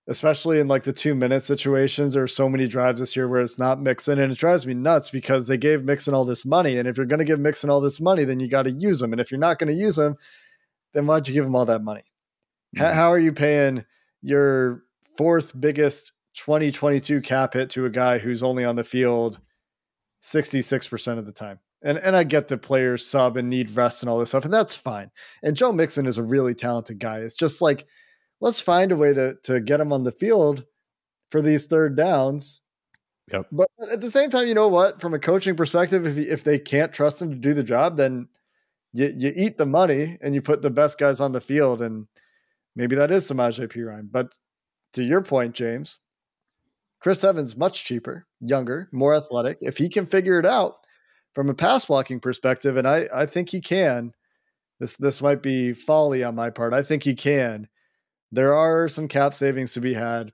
especially 0.09 0.61
in 0.61 0.69
like 0.69 0.83
the 0.83 0.93
two 0.93 1.15
minute 1.15 1.43
situations. 1.43 2.13
There 2.13 2.23
are 2.23 2.29
so 2.29 2.49
many 2.49 2.67
drives 2.67 3.01
this 3.01 3.17
year 3.17 3.29
where 3.29 3.41
it's 3.41 3.59
not 3.59 3.81
Mixon, 3.81 4.19
and 4.19 4.31
it 4.31 4.39
drives 4.39 4.67
me 4.67 4.75
nuts 4.75 5.11
because 5.11 5.47
they 5.47 5.57
gave 5.57 5.85
Mixon 5.85 6.15
all 6.15 6.25
this 6.25 6.45
money. 6.45 6.79
And 6.79 6.87
if 6.87 6.97
you're 6.97 7.07
going 7.07 7.21
to 7.21 7.25
give 7.25 7.41
Mixon 7.41 7.71
all 7.71 7.81
this 7.81 8.01
money, 8.01 8.25
then 8.25 8.41
you 8.41 8.49
got 8.49 8.65
to 8.65 8.71
use 8.71 8.99
them. 9.01 9.13
And 9.13 9.21
if 9.21 9.31
you're 9.31 9.41
not 9.41 9.59
going 9.59 9.75
to 9.75 9.81
use 9.81 9.97
them, 9.97 10.17
then 10.93 11.07
why'd 11.07 11.27
you 11.27 11.35
give 11.35 11.47
him 11.47 11.57
all 11.57 11.65
that 11.67 11.83
money? 11.83 12.05
Mm-hmm. 12.77 12.85
How, 12.85 12.93
how 12.93 13.13
are 13.13 13.19
you 13.19 13.33
paying 13.33 13.85
your 14.21 14.83
fourth 15.17 15.59
biggest 15.59 16.13
2022 16.35 17.21
cap 17.21 17.55
hit 17.55 17.71
to 17.71 17.87
a 17.87 17.91
guy 17.91 18.19
who's 18.19 18.43
only 18.43 18.65
on 18.65 18.77
the 18.77 18.85
field 18.85 19.41
66% 20.23 21.19
of 21.19 21.25
the 21.25 21.33
time? 21.33 21.59
And, 21.83 21.99
and 21.99 22.17
I 22.17 22.25
get 22.25 22.49
the 22.49 22.57
players 22.57 23.07
sub 23.07 23.37
and 23.37 23.49
need 23.49 23.71
rest 23.77 24.03
and 24.03 24.11
all 24.11 24.19
this 24.19 24.31
stuff, 24.31 24.45
and 24.45 24.55
that's 24.55 24.75
fine. 24.75 25.11
And 25.43 25.57
Joe 25.57 25.73
Mixon 25.73 26.07
is 26.07 26.17
a 26.17 26.23
really 26.23 26.55
talented 26.55 26.99
guy. 26.99 27.19
It's 27.19 27.35
just 27.35 27.61
like 27.61 27.87
let's 28.41 28.61
find 28.61 28.93
a 28.93 28.97
way 28.97 29.13
to 29.13 29.35
to 29.45 29.61
get 29.61 29.81
him 29.81 29.93
on 29.93 30.05
the 30.05 30.13
field 30.13 30.65
for 31.31 31.43
these 31.43 31.67
third 31.67 31.97
downs. 31.97 32.63
Yep. 33.33 33.47
But 33.51 33.69
at 33.91 34.01
the 34.01 34.11
same 34.11 34.31
time, 34.31 34.47
you 34.47 34.55
know 34.55 34.69
what? 34.69 35.01
From 35.01 35.15
a 35.15 35.19
coaching 35.19 35.57
perspective, 35.57 36.07
if 36.07 36.19
if 36.19 36.45
they 36.45 36.59
can't 36.59 36.93
trust 36.93 37.23
him 37.23 37.31
to 37.31 37.37
do 37.37 37.55
the 37.55 37.63
job, 37.63 37.97
then 37.97 38.29
you 38.93 39.13
you 39.17 39.33
eat 39.35 39.59
the 39.59 39.67
money 39.67 40.19
and 40.21 40.35
you 40.35 40.43
put 40.43 40.63
the 40.63 40.71
best 40.71 40.99
guys 40.99 41.21
on 41.21 41.33
the 41.33 41.41
field, 41.41 41.81
and 41.81 42.07
maybe 42.77 42.97
that 42.97 43.11
is 43.11 43.29
Samaje 43.29 43.67
Perine. 43.69 44.09
But 44.11 44.37
to 44.93 45.03
your 45.03 45.23
point, 45.23 45.55
James, 45.55 45.99
Chris 47.01 47.25
Evans 47.25 47.57
much 47.57 47.85
cheaper, 47.85 48.27
younger, 48.41 48.89
more 48.93 49.15
athletic. 49.15 49.59
If 49.61 49.79
he 49.79 49.89
can 49.89 50.07
figure 50.07 50.39
it 50.39 50.47
out 50.47 50.75
from 51.35 51.49
a 51.49 51.55
pass 51.55 51.87
blocking 51.87 52.21
perspective, 52.21 52.77
and 52.77 52.87
I 52.87 53.07
I 53.15 53.27
think 53.27 53.49
he 53.49 53.61
can. 53.61 54.13
This 54.81 54.97
this 54.99 55.23
might 55.23 55.43
be 55.43 55.73
folly 55.73 56.23
on 56.23 56.35
my 56.35 56.51
part. 56.51 56.75
I 56.75 56.83
think 56.83 57.05
he 57.05 57.15
can 57.15 57.69
there 58.35 58.55
are 58.55 58.89
some 58.89 59.09
cap 59.09 59.35
savings 59.35 59.73
to 59.75 59.81
be 59.81 59.95
had 59.95 60.33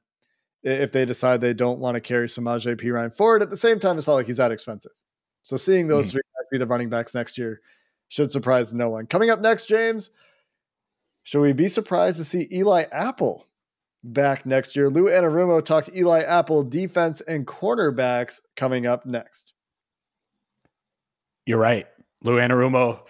if 0.62 0.92
they 0.92 1.04
decide 1.04 1.40
they 1.40 1.54
don't 1.54 1.80
want 1.80 1.94
to 1.94 2.00
carry 2.00 2.26
Samaje 2.26 2.76
Perine 2.76 3.14
forward. 3.14 3.42
At 3.42 3.50
the 3.50 3.56
same 3.56 3.78
time, 3.78 3.96
it's 3.96 4.06
not 4.06 4.14
like 4.14 4.26
he's 4.26 4.36
that 4.38 4.52
expensive. 4.52 4.92
So 5.42 5.56
seeing 5.56 5.88
those 5.88 6.08
mm. 6.08 6.12
three 6.12 6.22
be 6.50 6.58
the 6.58 6.66
running 6.66 6.88
backs 6.88 7.14
next 7.14 7.38
year 7.38 7.60
should 8.08 8.32
surprise 8.32 8.74
no 8.74 8.90
one. 8.90 9.06
Coming 9.06 9.30
up 9.30 9.40
next, 9.40 9.66
James, 9.66 10.10
should 11.22 11.42
we 11.42 11.52
be 11.52 11.68
surprised 11.68 12.18
to 12.18 12.24
see 12.24 12.48
Eli 12.52 12.84
Apple 12.92 13.46
back 14.02 14.44
next 14.44 14.74
year? 14.74 14.90
Lou 14.90 15.04
Anarumo 15.04 15.64
talked 15.64 15.90
Eli 15.94 16.20
Apple 16.22 16.64
defense 16.64 17.20
and 17.20 17.46
cornerbacks 17.46 18.40
coming 18.56 18.86
up 18.86 19.06
next. 19.06 19.52
You're 21.46 21.58
right. 21.58 21.86
Lou 22.22 22.36
Anarumo 22.36 23.00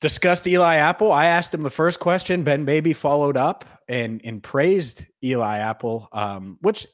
discussed 0.00 0.46
Eli 0.46 0.76
Apple. 0.76 1.12
I 1.12 1.26
asked 1.26 1.54
him 1.54 1.62
the 1.62 1.70
first 1.70 2.00
question. 2.00 2.42
Ben 2.42 2.64
Baby 2.64 2.92
followed 2.92 3.36
up 3.36 3.64
and 3.88 4.20
and 4.24 4.42
praised 4.42 5.06
Eli 5.22 5.58
Apple, 5.58 6.08
um, 6.12 6.58
which 6.60 6.86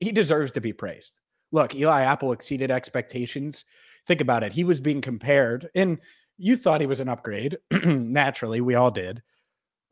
he 0.00 0.12
deserves 0.12 0.52
to 0.52 0.60
be 0.60 0.72
praised. 0.72 1.20
Look, 1.52 1.74
Eli 1.74 2.02
Apple 2.02 2.32
exceeded 2.32 2.70
expectations. 2.70 3.64
Think 4.06 4.20
about 4.20 4.42
it. 4.42 4.52
He 4.52 4.64
was 4.64 4.80
being 4.80 5.00
compared, 5.00 5.68
and 5.74 5.98
you 6.38 6.56
thought 6.56 6.80
he 6.80 6.86
was 6.86 7.00
an 7.00 7.08
upgrade. 7.08 7.58
Naturally, 7.84 8.60
we 8.60 8.74
all 8.74 8.90
did 8.90 9.22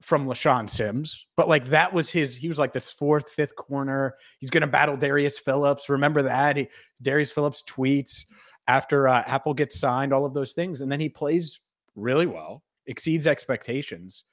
from 0.00 0.26
LeShaun 0.26 0.70
Sims, 0.70 1.26
but 1.36 1.48
like 1.48 1.66
that 1.66 1.92
was 1.92 2.08
his. 2.08 2.34
He 2.34 2.48
was 2.48 2.58
like 2.58 2.72
this 2.72 2.90
fourth, 2.90 3.30
fifth 3.30 3.56
corner. 3.56 4.16
He's 4.38 4.50
going 4.50 4.62
to 4.62 4.66
battle 4.66 4.96
Darius 4.96 5.38
Phillips. 5.38 5.88
Remember 5.88 6.22
that? 6.22 6.56
He, 6.56 6.68
Darius 7.02 7.32
Phillips 7.32 7.62
tweets 7.68 8.24
after 8.66 9.08
uh, 9.08 9.24
Apple 9.26 9.54
gets 9.54 9.78
signed, 9.78 10.12
all 10.12 10.24
of 10.24 10.34
those 10.34 10.52
things, 10.52 10.80
and 10.80 10.90
then 10.90 11.00
he 11.00 11.08
plays 11.08 11.60
really 11.98 12.26
well, 12.26 12.62
exceeds 12.86 13.26
expectations. 13.26 14.24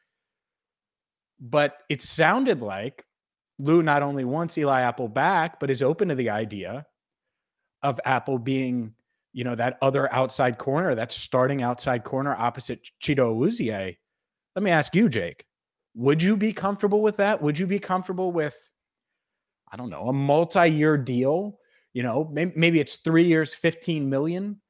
But 1.39 1.78
it 1.89 2.01
sounded 2.01 2.62
like 2.62 3.04
Lou 3.60 3.84
not 3.84 4.04
only 4.04 4.25
wants 4.25 4.58
Eli 4.58 4.82
Apple 4.82 5.08
back, 5.08 5.60
but 5.60 5.69
is 5.69 5.82
open 5.82 6.10
to 6.10 6.15
the 6.15 6.30
idea 6.30 6.86
of 7.84 7.99
Apple 8.06 8.39
being, 8.39 8.93
you 9.34 9.43
know, 9.43 9.56
that 9.56 9.78
other 9.82 10.12
outside 10.13 10.58
corner, 10.58 10.95
that 10.95 11.12
starting 11.12 11.62
outside 11.62 12.04
corner 12.04 12.36
opposite 12.36 12.88
Chido 13.01 13.36
Awuzie. 13.36 13.97
Let 14.56 14.63
me 14.63 14.71
ask 14.71 14.95
you, 14.95 15.10
Jake, 15.10 15.45
would 15.93 16.21
you 16.21 16.36
be 16.38 16.54
comfortable 16.54 17.01
with 17.01 17.17
that? 17.17 17.41
Would 17.41 17.60
you 17.60 17.67
be 17.67 17.80
comfortable 17.80 18.32
with, 18.32 18.56
I 19.71 19.78
don't 19.78 19.89
know, 19.89 20.08
a 20.08 20.13
multi-year 20.13 20.97
deal? 20.97 21.60
You 21.93 22.04
know, 22.04 22.30
maybe, 22.32 22.54
maybe 22.56 22.80
it's 22.80 22.97
three 22.97 23.25
years, 23.25 23.54
15 23.54 24.10
million 24.10 24.62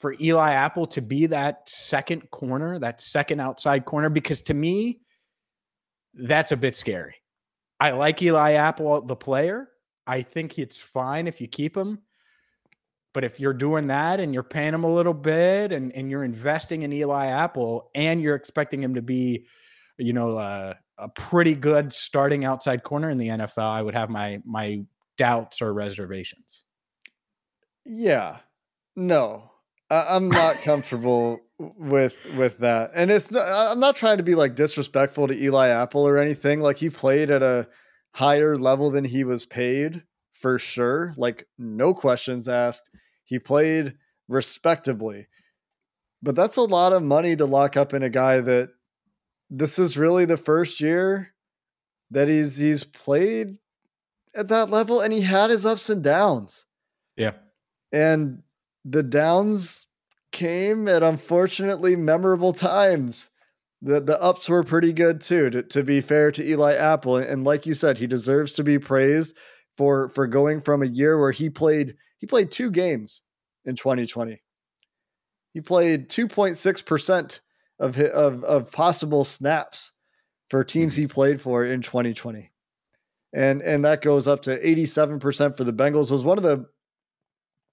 for 0.00 0.14
Eli 0.20 0.52
Apple 0.52 0.86
to 0.88 1.00
be 1.00 1.26
that 1.26 1.68
second 1.68 2.30
corner, 2.30 2.78
that 2.78 3.00
second 3.00 3.40
outside 3.40 3.84
corner, 3.84 4.08
because 4.08 4.42
to 4.42 4.54
me, 4.54 5.00
that's 6.14 6.52
a 6.52 6.56
bit 6.56 6.74
scary. 6.74 7.16
I 7.78 7.92
like 7.92 8.20
Eli 8.20 8.52
Apple, 8.52 9.02
the 9.02 9.16
player. 9.16 9.68
I 10.06 10.22
think 10.22 10.58
it's 10.58 10.80
fine 10.80 11.26
if 11.26 11.40
you 11.40 11.46
keep 11.46 11.76
him. 11.76 12.00
But 13.12 13.24
if 13.24 13.40
you're 13.40 13.52
doing 13.52 13.88
that 13.88 14.20
and 14.20 14.32
you're 14.32 14.42
paying 14.42 14.72
him 14.72 14.84
a 14.84 14.92
little 14.92 15.14
bit 15.14 15.72
and, 15.72 15.92
and 15.92 16.10
you're 16.10 16.24
investing 16.24 16.82
in 16.82 16.92
Eli 16.92 17.26
Apple 17.26 17.90
and 17.94 18.22
you're 18.22 18.36
expecting 18.36 18.82
him 18.82 18.94
to 18.94 19.02
be, 19.02 19.46
you 19.98 20.12
know, 20.12 20.38
uh, 20.38 20.74
a 20.96 21.08
pretty 21.08 21.54
good 21.54 21.92
starting 21.92 22.44
outside 22.44 22.82
corner 22.84 23.10
in 23.10 23.18
the 23.18 23.28
NFL, 23.28 23.64
I 23.64 23.82
would 23.82 23.94
have 23.94 24.10
my 24.10 24.40
my 24.44 24.82
doubts 25.16 25.60
or 25.60 25.72
reservations. 25.72 26.62
Yeah, 27.84 28.38
no, 28.94 29.50
I, 29.90 30.16
am 30.16 30.28
not 30.28 30.62
comfortable 30.62 31.40
with 31.58 32.16
with 32.36 32.58
that, 32.58 32.90
and 32.94 33.10
it's 33.10 33.30
not, 33.30 33.46
I'm 33.48 33.80
not 33.80 33.96
trying 33.96 34.18
to 34.18 34.22
be 34.22 34.34
like 34.34 34.54
disrespectful 34.54 35.28
to 35.28 35.42
Eli 35.42 35.68
Apple 35.68 36.06
or 36.06 36.18
anything. 36.18 36.60
Like 36.60 36.78
he 36.78 36.90
played 36.90 37.30
at 37.30 37.42
a 37.42 37.68
higher 38.12 38.56
level 38.56 38.90
than 38.90 39.04
he 39.04 39.24
was 39.24 39.44
paid 39.44 40.02
for 40.32 40.58
sure. 40.58 41.14
Like 41.16 41.46
no 41.58 41.94
questions 41.94 42.48
asked. 42.48 42.90
He 43.24 43.38
played 43.38 43.94
respectably. 44.28 45.26
But 46.22 46.36
that's 46.36 46.56
a 46.56 46.62
lot 46.62 46.92
of 46.92 47.02
money 47.02 47.36
to 47.36 47.46
lock 47.46 47.76
up 47.76 47.94
in 47.94 48.02
a 48.02 48.10
guy 48.10 48.40
that 48.40 48.70
this 49.48 49.78
is 49.78 49.96
really 49.96 50.24
the 50.24 50.36
first 50.36 50.80
year 50.80 51.32
that 52.10 52.28
he's 52.28 52.56
he's 52.56 52.84
played 52.84 53.58
at 54.34 54.48
that 54.48 54.70
level 54.70 55.00
and 55.00 55.12
he 55.12 55.20
had 55.20 55.50
his 55.50 55.66
ups 55.66 55.90
and 55.90 56.02
downs. 56.02 56.66
Yeah. 57.16 57.32
And 57.92 58.42
the 58.84 59.02
downs 59.02 59.86
came 60.32 60.88
at 60.88 61.02
unfortunately 61.02 61.96
memorable 61.96 62.52
times. 62.52 63.30
The 63.82 64.00
the 64.00 64.20
ups 64.20 64.48
were 64.48 64.62
pretty 64.62 64.92
good 64.92 65.20
too, 65.20 65.50
to, 65.50 65.62
to 65.62 65.82
be 65.82 66.00
fair 66.00 66.30
to 66.32 66.46
Eli 66.46 66.74
Apple. 66.74 67.16
And 67.16 67.44
like 67.44 67.66
you 67.66 67.74
said, 67.74 67.98
he 67.98 68.06
deserves 68.06 68.52
to 68.52 68.62
be 68.62 68.78
praised 68.78 69.36
for 69.76 70.10
for 70.10 70.26
going 70.26 70.60
from 70.60 70.82
a 70.82 70.86
year 70.86 71.18
where 71.18 71.32
he 71.32 71.48
played 71.48 71.96
he 72.18 72.26
played 72.26 72.50
two 72.50 72.70
games 72.70 73.22
in 73.64 73.76
2020. 73.76 74.42
He 75.52 75.60
played 75.60 76.08
2.6% 76.08 77.40
of 77.78 77.98
of 77.98 78.44
of 78.44 78.70
possible 78.70 79.24
snaps 79.24 79.92
for 80.50 80.64
teams 80.64 80.94
mm-hmm. 80.94 81.02
he 81.02 81.08
played 81.08 81.40
for 81.40 81.64
in 81.64 81.80
2020. 81.80 82.50
And 83.32 83.62
and 83.62 83.84
that 83.84 84.02
goes 84.02 84.28
up 84.28 84.42
to 84.42 84.60
87% 84.60 85.56
for 85.56 85.64
the 85.64 85.72
Bengals. 85.72 86.10
It 86.10 86.14
was 86.14 86.24
one 86.24 86.38
of 86.38 86.44
the 86.44 86.66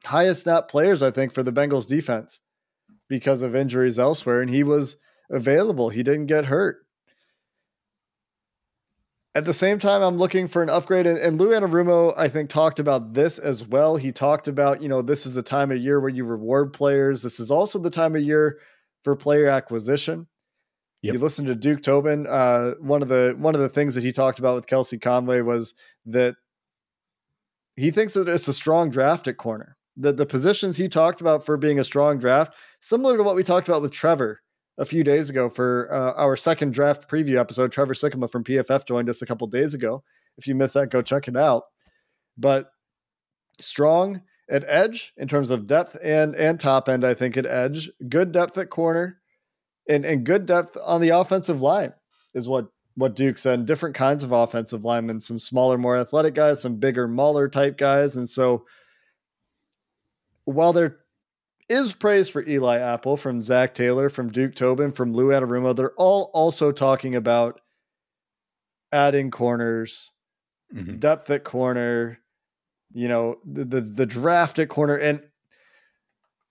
highest 0.06 0.44
snap 0.44 0.68
players 0.68 1.02
I 1.04 1.12
think 1.12 1.34
for 1.34 1.44
the 1.44 1.52
Bengals 1.52 1.88
defense 1.88 2.42
because 3.10 3.42
of 3.42 3.56
injuries 3.56 4.00
elsewhere 4.00 4.42
and 4.42 4.50
he 4.50 4.64
was 4.64 4.98
available. 5.30 5.90
He 5.90 6.04
didn't 6.04 6.28
get 6.28 6.46
hurt. 6.46 6.78
At 9.36 9.46
the 9.46 9.54
same 9.54 9.78
time, 9.78 10.02
I'm 10.02 10.18
looking 10.18 10.48
for 10.48 10.64
an 10.64 10.70
upgrade. 10.70 11.06
And, 11.06 11.20
and 11.20 11.38
Lou 11.38 11.50
Anarumo, 11.50 12.14
I 12.18 12.28
think, 12.28 12.50
talked 12.50 12.80
about 12.80 13.14
this 13.14 13.38
as 13.38 13.68
well. 13.68 13.96
He 13.96 14.12
talked 14.12 14.48
about, 14.48 14.82
you 14.82 14.90
know, 14.90 15.04
this 15.04 15.28
is 15.28 15.38
a 15.38 15.44
time 15.44 15.72
of 15.72 15.78
year 15.78 16.00
where 16.00 16.10
you 16.10 16.26
reward 16.26 16.74
players. 16.74 17.22
This 17.22 17.40
is 17.40 17.52
also 17.52 17.78
the 17.78 17.92
time 17.92 18.16
of 18.16 18.24
year 18.24 18.58
for 19.04 19.16
player 19.16 19.48
acquisition. 19.48 20.28
Yep. 21.04 21.14
You 21.14 21.20
listen 21.20 21.46
to 21.46 21.56
Duke 21.56 21.84
Tobin. 21.84 22.26
Uh, 22.26 22.72
one 22.80 23.04
of 23.04 23.10
the 23.10 23.36
one 23.38 23.54
of 23.54 23.62
the 23.62 23.70
things 23.70 23.94
that 23.94 24.04
he 24.04 24.12
talked 24.12 24.40
about 24.40 24.56
with 24.56 24.66
Kelsey 24.66 24.98
Conway 24.98 25.42
was 25.42 25.76
that 26.08 26.36
he 27.76 27.92
thinks 27.92 28.16
that 28.16 28.28
it's 28.28 28.48
a 28.48 28.54
strong 28.54 28.90
draft 28.90 29.28
at 29.28 29.38
corner. 29.38 29.77
The 29.98 30.14
the 30.14 30.26
positions 30.26 30.78
he 30.78 30.88
talked 30.88 31.22
about 31.22 31.46
for 31.46 31.58
being 31.58 31.80
a 31.80 31.84
strong 31.84 32.20
draft, 32.20 32.54
similar 32.80 33.18
to 33.18 33.24
what 33.24 33.36
we 33.36 33.44
talked 33.44 33.68
about 33.68 33.82
with 33.82 33.92
Trevor 33.92 34.42
a 34.78 34.86
few 34.86 35.04
days 35.04 35.30
ago 35.30 35.50
for 35.50 35.92
uh, 35.92 36.14
our 36.22 36.38
second 36.38 36.74
draft 36.74 37.10
preview 37.10 37.40
episode. 37.40 37.72
Trevor 37.72 37.94
Sikkema 37.94 38.30
from 38.30 38.44
PFF 38.44 38.86
joined 38.86 39.10
us 39.10 39.22
a 39.22 39.26
couple 39.26 39.48
days 39.48 39.74
ago. 39.74 40.04
If 40.38 40.48
you 40.48 40.54
missed 40.54 40.76
that, 40.76 40.92
go 40.92 41.02
check 41.02 41.28
it 41.28 41.36
out. 41.36 41.64
But 42.38 42.70
strong 43.60 44.22
at 44.50 44.64
edge 44.68 45.14
in 45.18 45.28
terms 45.28 45.50
of 45.50 45.68
depth 45.68 45.98
and 46.04 46.36
and 46.36 46.60
top 46.60 46.88
end, 46.90 47.04
I 47.04 47.14
think 47.14 47.38
at 47.38 47.46
edge. 47.46 47.90
Good 48.08 48.32
depth 48.32 48.58
at 48.58 48.70
corner, 48.70 49.20
and 49.90 50.06
and 50.06 50.26
good 50.26 50.46
depth 50.46 50.78
on 50.86 51.02
the 51.02 51.10
offensive 51.10 51.62
line 51.62 51.94
is 52.34 52.48
what 52.48 52.68
what 52.96 53.16
Duke 53.16 53.38
said. 53.38 53.66
Different 53.66 53.96
kinds 53.96 54.24
of 54.24 54.32
offensive 54.32 54.86
linemen, 54.86 55.20
some 55.20 55.40
smaller, 55.40 55.78
more 55.78 55.98
athletic 55.98 56.36
guys, 56.36 56.62
some 56.62 56.76
bigger, 56.76 57.08
mauler 57.08 57.50
type 57.50 57.78
guys, 57.78 58.16
and 58.16 58.30
so 58.30 58.66
while 60.48 60.72
they're 60.72 61.00
praise 62.00 62.30
for 62.30 62.48
Eli 62.48 62.80
Apple 62.80 63.18
from 63.18 63.42
Zac 63.42 63.76
Taylor, 63.76 64.10
from 64.10 64.32
Duke 64.32 64.56
Tobin, 64.56 64.92
from 64.92 65.14
Lou 65.14 65.28
Anarumo. 65.28 65.76
They're 65.76 65.94
all 65.98 66.32
also 66.34 66.72
talking 66.72 67.16
about 67.16 67.60
adding 68.94 69.30
corners, 69.30 70.14
mm-hmm. 70.74 70.98
depth 70.98 71.30
at 71.30 71.44
corner, 71.44 72.20
you 72.94 73.10
know, 73.10 73.36
the, 73.46 73.66
the, 73.66 73.82
the 73.82 74.06
draft 74.06 74.60
at 74.60 74.70
corner. 74.70 74.96
And 74.96 75.22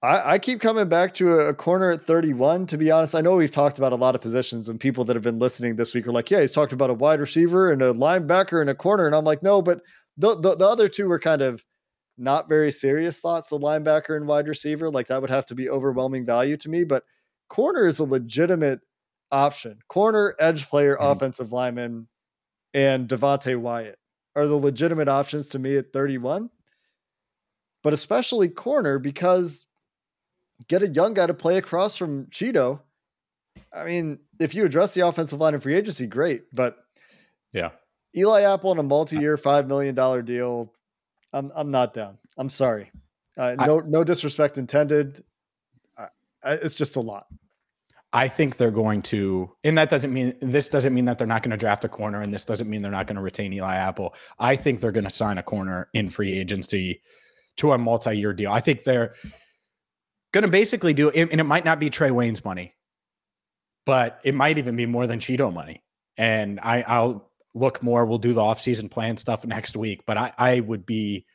I, 0.02 0.34
I 0.34 0.38
keep 0.38 0.60
coming 0.60 0.90
back 0.90 1.14
to 1.14 1.32
a, 1.32 1.48
a, 1.48 1.54
corner 1.54 1.92
at 1.92 2.02
31. 2.02 2.66
To 2.66 2.76
be 2.76 2.90
honest, 2.90 3.14
I 3.14 3.22
know 3.22 3.36
we've 3.36 3.50
talked 3.50 3.78
about 3.78 3.92
a 3.92 3.96
lot 3.96 4.14
of 4.14 4.20
positions, 4.20 4.68
and 4.68 4.78
people 4.78 5.04
that 5.06 5.16
have 5.16 5.22
been 5.22 5.38
listening 5.38 5.76
this 5.76 5.94
week 5.94 6.06
are 6.06 6.12
like, 6.12 6.30
yeah, 6.30 6.42
he's 6.42 6.52
talked 6.52 6.74
about 6.74 6.90
a 6.90 6.94
wide 6.94 7.20
receiver 7.20 7.72
and 7.72 7.80
a 7.80 7.94
linebacker 7.94 8.60
and 8.60 8.68
a 8.68 8.74
corner. 8.74 9.06
And 9.06 9.14
I'm 9.14 9.24
like, 9.24 9.42
no, 9.42 9.62
but 9.62 9.80
the, 10.18 10.38
the, 10.38 10.56
the 10.56 10.68
other 10.68 10.90
two 10.90 11.08
were 11.08 11.18
kind 11.18 11.40
of 11.40 11.64
not 12.18 12.48
very 12.48 12.70
serious 12.70 13.20
thoughts 13.20 13.52
of 13.52 13.60
linebacker 13.60 14.16
and 14.16 14.26
wide 14.26 14.48
receiver. 14.48 14.90
Like 14.90 15.08
that 15.08 15.20
would 15.20 15.30
have 15.30 15.46
to 15.46 15.54
be 15.54 15.68
overwhelming 15.68 16.24
value 16.24 16.56
to 16.58 16.68
me. 16.68 16.84
But 16.84 17.04
corner 17.48 17.86
is 17.86 17.98
a 17.98 18.04
legitimate 18.04 18.80
option. 19.30 19.78
Corner, 19.88 20.34
edge 20.38 20.68
player, 20.68 20.96
mm-hmm. 20.96 21.10
offensive 21.10 21.52
lineman, 21.52 22.08
and 22.74 23.08
Devonte 23.08 23.56
Wyatt 23.56 23.98
are 24.34 24.46
the 24.46 24.56
legitimate 24.56 25.08
options 25.08 25.48
to 25.48 25.58
me 25.58 25.76
at 25.76 25.92
31. 25.92 26.50
But 27.82 27.92
especially 27.92 28.48
corner 28.48 28.98
because 28.98 29.66
get 30.68 30.82
a 30.82 30.88
young 30.88 31.14
guy 31.14 31.26
to 31.26 31.34
play 31.34 31.56
across 31.58 31.96
from 31.96 32.26
Chido. 32.26 32.80
I 33.72 33.84
mean, 33.84 34.18
if 34.40 34.54
you 34.54 34.64
address 34.64 34.94
the 34.94 35.06
offensive 35.06 35.40
line 35.40 35.54
in 35.54 35.60
free 35.60 35.74
agency, 35.74 36.06
great. 36.06 36.42
But 36.52 36.76
yeah, 37.52 37.70
Eli 38.16 38.42
Apple 38.42 38.70
on 38.70 38.78
a 38.78 38.82
multi-year, 38.82 39.36
five 39.36 39.68
million 39.68 39.94
dollar 39.94 40.22
deal 40.22 40.72
I'm 41.36 41.52
I'm 41.54 41.70
not 41.70 41.94
down. 41.94 42.18
I'm 42.38 42.48
sorry. 42.48 42.90
Uh, 43.38 43.56
no 43.66 43.80
I, 43.80 43.82
no 43.86 44.04
disrespect 44.04 44.58
intended. 44.58 45.22
I, 45.98 46.08
it's 46.64 46.74
just 46.74 46.96
a 46.96 47.00
lot. 47.00 47.26
I 48.12 48.28
think 48.28 48.56
they're 48.56 48.70
going 48.84 49.02
to, 49.02 49.50
and 49.64 49.76
that 49.76 49.90
doesn't 49.90 50.12
mean 50.12 50.34
this 50.40 50.68
doesn't 50.70 50.94
mean 50.94 51.04
that 51.06 51.18
they're 51.18 51.26
not 51.26 51.42
going 51.42 51.50
to 51.50 51.56
draft 51.56 51.84
a 51.84 51.88
corner, 51.88 52.22
and 52.22 52.32
this 52.32 52.44
doesn't 52.44 52.68
mean 52.70 52.80
they're 52.82 52.98
not 52.98 53.06
going 53.06 53.16
to 53.16 53.22
retain 53.22 53.52
Eli 53.52 53.74
Apple. 53.76 54.14
I 54.38 54.56
think 54.56 54.80
they're 54.80 54.92
going 54.92 55.04
to 55.04 55.10
sign 55.10 55.38
a 55.38 55.42
corner 55.42 55.88
in 55.92 56.08
free 56.08 56.32
agency 56.38 57.02
to 57.58 57.72
a 57.72 57.78
multi-year 57.78 58.32
deal. 58.32 58.52
I 58.52 58.60
think 58.60 58.84
they're 58.84 59.14
going 60.32 60.42
to 60.42 60.50
basically 60.50 60.94
do, 60.94 61.10
and 61.10 61.40
it 61.40 61.44
might 61.44 61.64
not 61.64 61.78
be 61.80 61.90
Trey 61.90 62.10
Waynes' 62.10 62.44
money. 62.44 62.74
but 63.86 64.20
it 64.24 64.34
might 64.34 64.58
even 64.58 64.76
be 64.76 64.84
more 64.84 65.06
than 65.06 65.20
Chido 65.20 65.52
money. 65.52 65.82
And 66.18 66.60
I, 66.62 66.84
I'll 66.86 67.30
look 67.56 67.82
more. 67.82 68.04
We'll 68.04 68.18
do 68.18 68.34
the 68.34 68.42
offseason 68.42 68.90
plan 68.90 69.16
stuff 69.16 69.44
next 69.44 69.76
week, 69.76 70.04
but 70.06 70.18
I, 70.18 70.32
I 70.36 70.60
would 70.60 70.84
be 70.84 71.26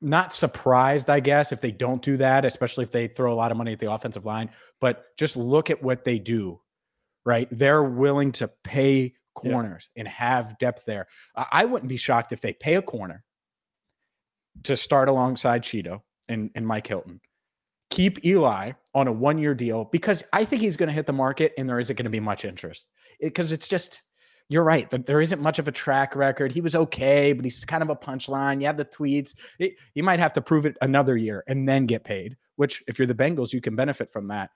not 0.00 0.34
surprised, 0.34 1.10
I 1.10 1.20
guess, 1.20 1.52
if 1.52 1.60
they 1.60 1.70
don't 1.70 2.02
do 2.02 2.16
that, 2.16 2.44
especially 2.44 2.84
if 2.84 2.90
they 2.90 3.06
throw 3.06 3.32
a 3.32 3.36
lot 3.36 3.52
of 3.52 3.58
money 3.58 3.72
at 3.72 3.78
the 3.78 3.92
offensive 3.92 4.24
line. 4.24 4.50
But 4.80 5.04
just 5.16 5.36
look 5.36 5.70
at 5.70 5.82
what 5.82 6.04
they 6.04 6.18
do, 6.18 6.60
right? 7.24 7.46
They're 7.50 7.84
willing 7.84 8.32
to 8.32 8.50
pay 8.64 9.14
corners 9.34 9.90
yeah. 9.94 10.00
and 10.00 10.08
have 10.08 10.58
depth 10.58 10.86
there. 10.86 11.06
I 11.36 11.66
wouldn't 11.66 11.88
be 11.88 11.98
shocked 11.98 12.32
if 12.32 12.40
they 12.40 12.52
pay 12.54 12.76
a 12.76 12.82
corner 12.82 13.22
to 14.64 14.76
start 14.76 15.08
alongside 15.08 15.62
Chido 15.62 16.00
and, 16.28 16.50
and 16.54 16.66
Mike 16.66 16.86
Hilton. 16.86 17.20
Keep 17.90 18.24
Eli 18.24 18.72
on 18.94 19.08
a 19.08 19.12
one 19.12 19.38
year 19.38 19.54
deal 19.54 19.84
because 19.84 20.24
I 20.32 20.44
think 20.44 20.62
he's 20.62 20.76
going 20.76 20.88
to 20.88 20.92
hit 20.92 21.06
the 21.06 21.12
market 21.12 21.52
and 21.58 21.68
there 21.68 21.80
isn't 21.80 21.96
going 21.96 22.04
to 22.04 22.10
be 22.10 22.20
much 22.20 22.44
interest 22.44 22.86
because 23.20 23.52
it, 23.52 23.56
it's 23.56 23.68
just 23.68 24.02
you're 24.50 24.64
right. 24.64 24.90
There 24.90 25.20
isn't 25.20 25.40
much 25.40 25.60
of 25.60 25.68
a 25.68 25.72
track 25.72 26.16
record. 26.16 26.50
He 26.50 26.60
was 26.60 26.74
okay, 26.74 27.32
but 27.32 27.44
he's 27.44 27.64
kind 27.64 27.84
of 27.84 27.88
a 27.88 27.94
punchline. 27.94 28.60
You 28.60 28.66
have 28.66 28.76
the 28.76 28.84
tweets. 28.84 29.34
It, 29.60 29.74
you 29.94 30.02
might 30.02 30.18
have 30.18 30.32
to 30.32 30.40
prove 30.42 30.66
it 30.66 30.76
another 30.82 31.16
year 31.16 31.44
and 31.46 31.68
then 31.68 31.86
get 31.86 32.02
paid, 32.02 32.36
which 32.56 32.82
if 32.88 32.98
you're 32.98 33.06
the 33.06 33.14
Bengals, 33.14 33.52
you 33.52 33.60
can 33.60 33.76
benefit 33.76 34.10
from 34.10 34.26
that. 34.28 34.50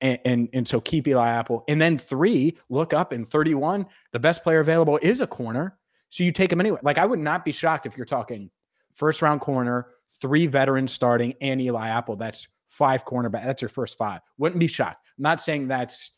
And, 0.00 0.18
and, 0.24 0.48
and 0.52 0.68
so 0.68 0.80
keep 0.80 1.06
Eli 1.06 1.30
Apple. 1.30 1.62
And 1.68 1.80
then 1.80 1.98
three, 1.98 2.58
look 2.68 2.92
up 2.92 3.12
in 3.12 3.24
31, 3.24 3.86
the 4.10 4.18
best 4.18 4.42
player 4.42 4.58
available 4.58 4.98
is 5.00 5.20
a 5.20 5.26
corner. 5.28 5.78
So 6.08 6.24
you 6.24 6.32
take 6.32 6.52
him 6.52 6.60
anyway. 6.60 6.80
Like 6.82 6.98
I 6.98 7.06
would 7.06 7.20
not 7.20 7.44
be 7.44 7.52
shocked 7.52 7.86
if 7.86 7.96
you're 7.96 8.04
talking 8.04 8.50
first 8.94 9.22
round 9.22 9.40
corner, 9.40 9.86
three 10.20 10.48
veterans 10.48 10.92
starting, 10.92 11.34
and 11.40 11.60
Eli 11.60 11.88
Apple. 11.88 12.16
That's 12.16 12.48
five 12.66 13.04
cornerback. 13.04 13.44
That's 13.44 13.62
your 13.62 13.68
first 13.68 13.96
five. 13.96 14.20
Wouldn't 14.38 14.58
be 14.58 14.66
shocked. 14.66 15.06
I'm 15.16 15.22
not 15.22 15.40
saying 15.40 15.68
that's 15.68 16.10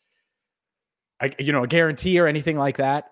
you 1.39 1.51
know, 1.51 1.63
a 1.63 1.67
guarantee 1.67 2.19
or 2.19 2.27
anything 2.27 2.57
like 2.57 2.77
that. 2.77 3.05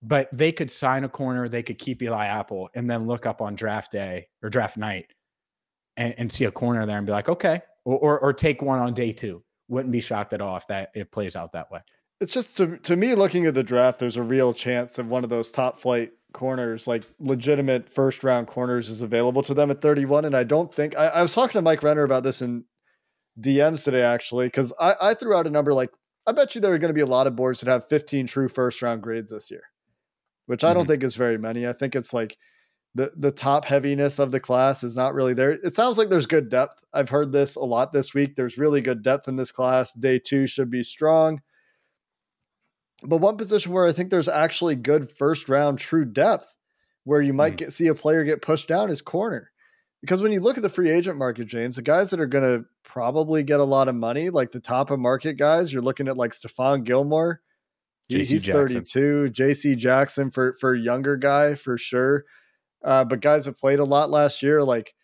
But 0.00 0.28
they 0.32 0.52
could 0.52 0.70
sign 0.70 1.02
a 1.02 1.08
corner, 1.08 1.48
they 1.48 1.62
could 1.62 1.78
keep 1.78 2.02
Eli 2.02 2.26
Apple, 2.26 2.68
and 2.74 2.88
then 2.88 3.08
look 3.08 3.26
up 3.26 3.42
on 3.42 3.56
draft 3.56 3.90
day 3.90 4.28
or 4.42 4.48
draft 4.48 4.76
night 4.76 5.06
and, 5.96 6.14
and 6.18 6.32
see 6.32 6.44
a 6.44 6.52
corner 6.52 6.86
there 6.86 6.98
and 6.98 7.06
be 7.06 7.12
like, 7.12 7.28
okay, 7.28 7.60
or, 7.84 7.98
or, 7.98 8.20
or 8.20 8.32
take 8.32 8.62
one 8.62 8.78
on 8.78 8.94
day 8.94 9.12
two. 9.12 9.42
Wouldn't 9.68 9.92
be 9.92 10.00
shocked 10.00 10.32
at 10.32 10.40
all 10.40 10.56
if 10.56 10.66
that 10.68 10.90
it 10.94 11.10
plays 11.10 11.34
out 11.34 11.52
that 11.52 11.70
way. 11.70 11.80
It's 12.20 12.32
just 12.32 12.56
to 12.56 12.78
to 12.78 12.96
me 12.96 13.14
looking 13.14 13.46
at 13.46 13.54
the 13.54 13.62
draft, 13.62 13.98
there's 13.98 14.16
a 14.16 14.22
real 14.22 14.52
chance 14.52 14.98
of 14.98 15.08
one 15.08 15.24
of 15.24 15.30
those 15.30 15.50
top 15.50 15.78
flight 15.78 16.12
corners, 16.32 16.86
like 16.86 17.04
legitimate 17.20 17.88
first 17.88 18.24
round 18.24 18.46
corners, 18.46 18.88
is 18.88 19.02
available 19.02 19.42
to 19.42 19.54
them 19.54 19.70
at 19.70 19.80
31. 19.80 20.24
And 20.24 20.36
I 20.36 20.44
don't 20.44 20.72
think 20.72 20.96
I, 20.96 21.06
I 21.06 21.22
was 21.22 21.34
talking 21.34 21.58
to 21.58 21.62
Mike 21.62 21.82
Renner 21.82 22.04
about 22.04 22.22
this 22.22 22.42
in 22.42 22.64
DMs 23.40 23.84
today, 23.84 24.02
actually, 24.02 24.46
because 24.46 24.72
I, 24.80 24.94
I 25.00 25.14
threw 25.14 25.34
out 25.34 25.46
a 25.46 25.50
number 25.50 25.72
like 25.74 25.90
I 26.28 26.32
bet 26.32 26.54
you 26.54 26.60
there 26.60 26.74
are 26.74 26.78
going 26.78 26.90
to 26.90 26.94
be 26.94 27.00
a 27.00 27.06
lot 27.06 27.26
of 27.26 27.36
boards 27.36 27.60
that 27.60 27.70
have 27.70 27.88
15 27.88 28.26
true 28.26 28.48
first 28.48 28.82
round 28.82 29.02
grades 29.02 29.30
this 29.30 29.50
year, 29.50 29.62
which 30.44 30.62
I 30.62 30.74
don't 30.74 30.82
mm-hmm. 30.82 30.90
think 30.90 31.02
is 31.02 31.16
very 31.16 31.38
many. 31.38 31.66
I 31.66 31.72
think 31.72 31.96
it's 31.96 32.12
like 32.12 32.36
the 32.94 33.12
the 33.16 33.30
top 33.30 33.64
heaviness 33.64 34.18
of 34.18 34.30
the 34.30 34.38
class 34.38 34.84
is 34.84 34.94
not 34.94 35.14
really 35.14 35.32
there. 35.32 35.52
It 35.52 35.72
sounds 35.72 35.96
like 35.96 36.10
there's 36.10 36.26
good 36.26 36.50
depth. 36.50 36.84
I've 36.92 37.08
heard 37.08 37.32
this 37.32 37.56
a 37.56 37.64
lot 37.64 37.94
this 37.94 38.12
week. 38.12 38.36
There's 38.36 38.58
really 38.58 38.82
good 38.82 39.02
depth 39.02 39.26
in 39.26 39.36
this 39.36 39.50
class. 39.50 39.94
Day 39.94 40.18
two 40.18 40.46
should 40.46 40.70
be 40.70 40.82
strong. 40.82 41.40
But 43.06 43.18
one 43.18 43.38
position 43.38 43.72
where 43.72 43.86
I 43.86 43.92
think 43.92 44.10
there's 44.10 44.28
actually 44.28 44.74
good 44.74 45.10
first 45.16 45.48
round 45.48 45.78
true 45.78 46.04
depth, 46.04 46.54
where 47.04 47.22
you 47.22 47.32
might 47.32 47.54
mm. 47.54 47.58
get 47.58 47.72
see 47.72 47.86
a 47.86 47.94
player 47.94 48.22
get 48.22 48.42
pushed 48.42 48.68
down 48.68 48.90
is 48.90 49.00
corner. 49.00 49.50
Because 50.00 50.22
when 50.22 50.32
you 50.32 50.40
look 50.40 50.56
at 50.56 50.62
the 50.62 50.68
free 50.68 50.90
agent 50.90 51.18
market, 51.18 51.46
James, 51.46 51.76
the 51.76 51.82
guys 51.82 52.10
that 52.10 52.20
are 52.20 52.26
going 52.26 52.44
to 52.44 52.64
probably 52.84 53.42
get 53.42 53.58
a 53.58 53.64
lot 53.64 53.88
of 53.88 53.96
money, 53.96 54.30
like 54.30 54.52
the 54.52 54.60
top 54.60 54.90
of 54.90 55.00
market 55.00 55.34
guys, 55.34 55.72
you're 55.72 55.82
looking 55.82 56.06
at 56.06 56.16
like 56.16 56.30
Stephon 56.30 56.84
Gilmore. 56.84 57.40
He's 58.08 58.30
Jackson. 58.42 58.84
32. 58.84 59.30
JC 59.32 59.76
Jackson 59.76 60.30
for 60.30 60.54
for 60.60 60.74
younger 60.74 61.16
guy 61.16 61.54
for 61.54 61.76
sure. 61.76 62.24
Uh, 62.82 63.04
but 63.04 63.20
guys 63.20 63.44
that 63.44 63.58
played 63.58 63.80
a 63.80 63.84
lot 63.84 64.08
last 64.10 64.42
year, 64.42 64.62
like 64.62 64.94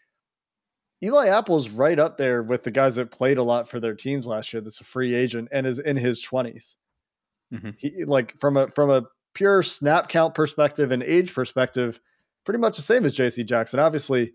Eli 1.03 1.27
Apple's 1.27 1.69
right 1.69 1.99
up 1.99 2.17
there 2.17 2.43
with 2.43 2.63
the 2.63 2.71
guys 2.71 2.97
that 2.97 3.11
played 3.11 3.37
a 3.37 3.43
lot 3.43 3.69
for 3.69 3.79
their 3.79 3.95
teams 3.95 4.27
last 4.27 4.53
year. 4.53 4.63
That's 4.63 4.81
a 4.81 4.85
free 4.85 5.15
agent 5.15 5.49
and 5.53 5.67
is 5.67 5.79
in 5.79 5.97
his 5.97 6.25
20s. 6.25 6.77
Mm-hmm. 7.53 7.71
He 7.77 8.05
like 8.05 8.39
from 8.41 8.57
a 8.57 8.69
from 8.69 8.91
a 8.91 9.05
pure 9.35 9.63
snap 9.63 10.09
count 10.09 10.35
perspective 10.35 10.91
and 10.91 11.03
age 11.03 11.35
perspective, 11.35 12.01
pretty 12.45 12.59
much 12.59 12.77
the 12.77 12.83
same 12.83 13.05
as 13.05 13.15
JC 13.15 13.45
Jackson. 13.45 13.81
Obviously, 13.81 14.33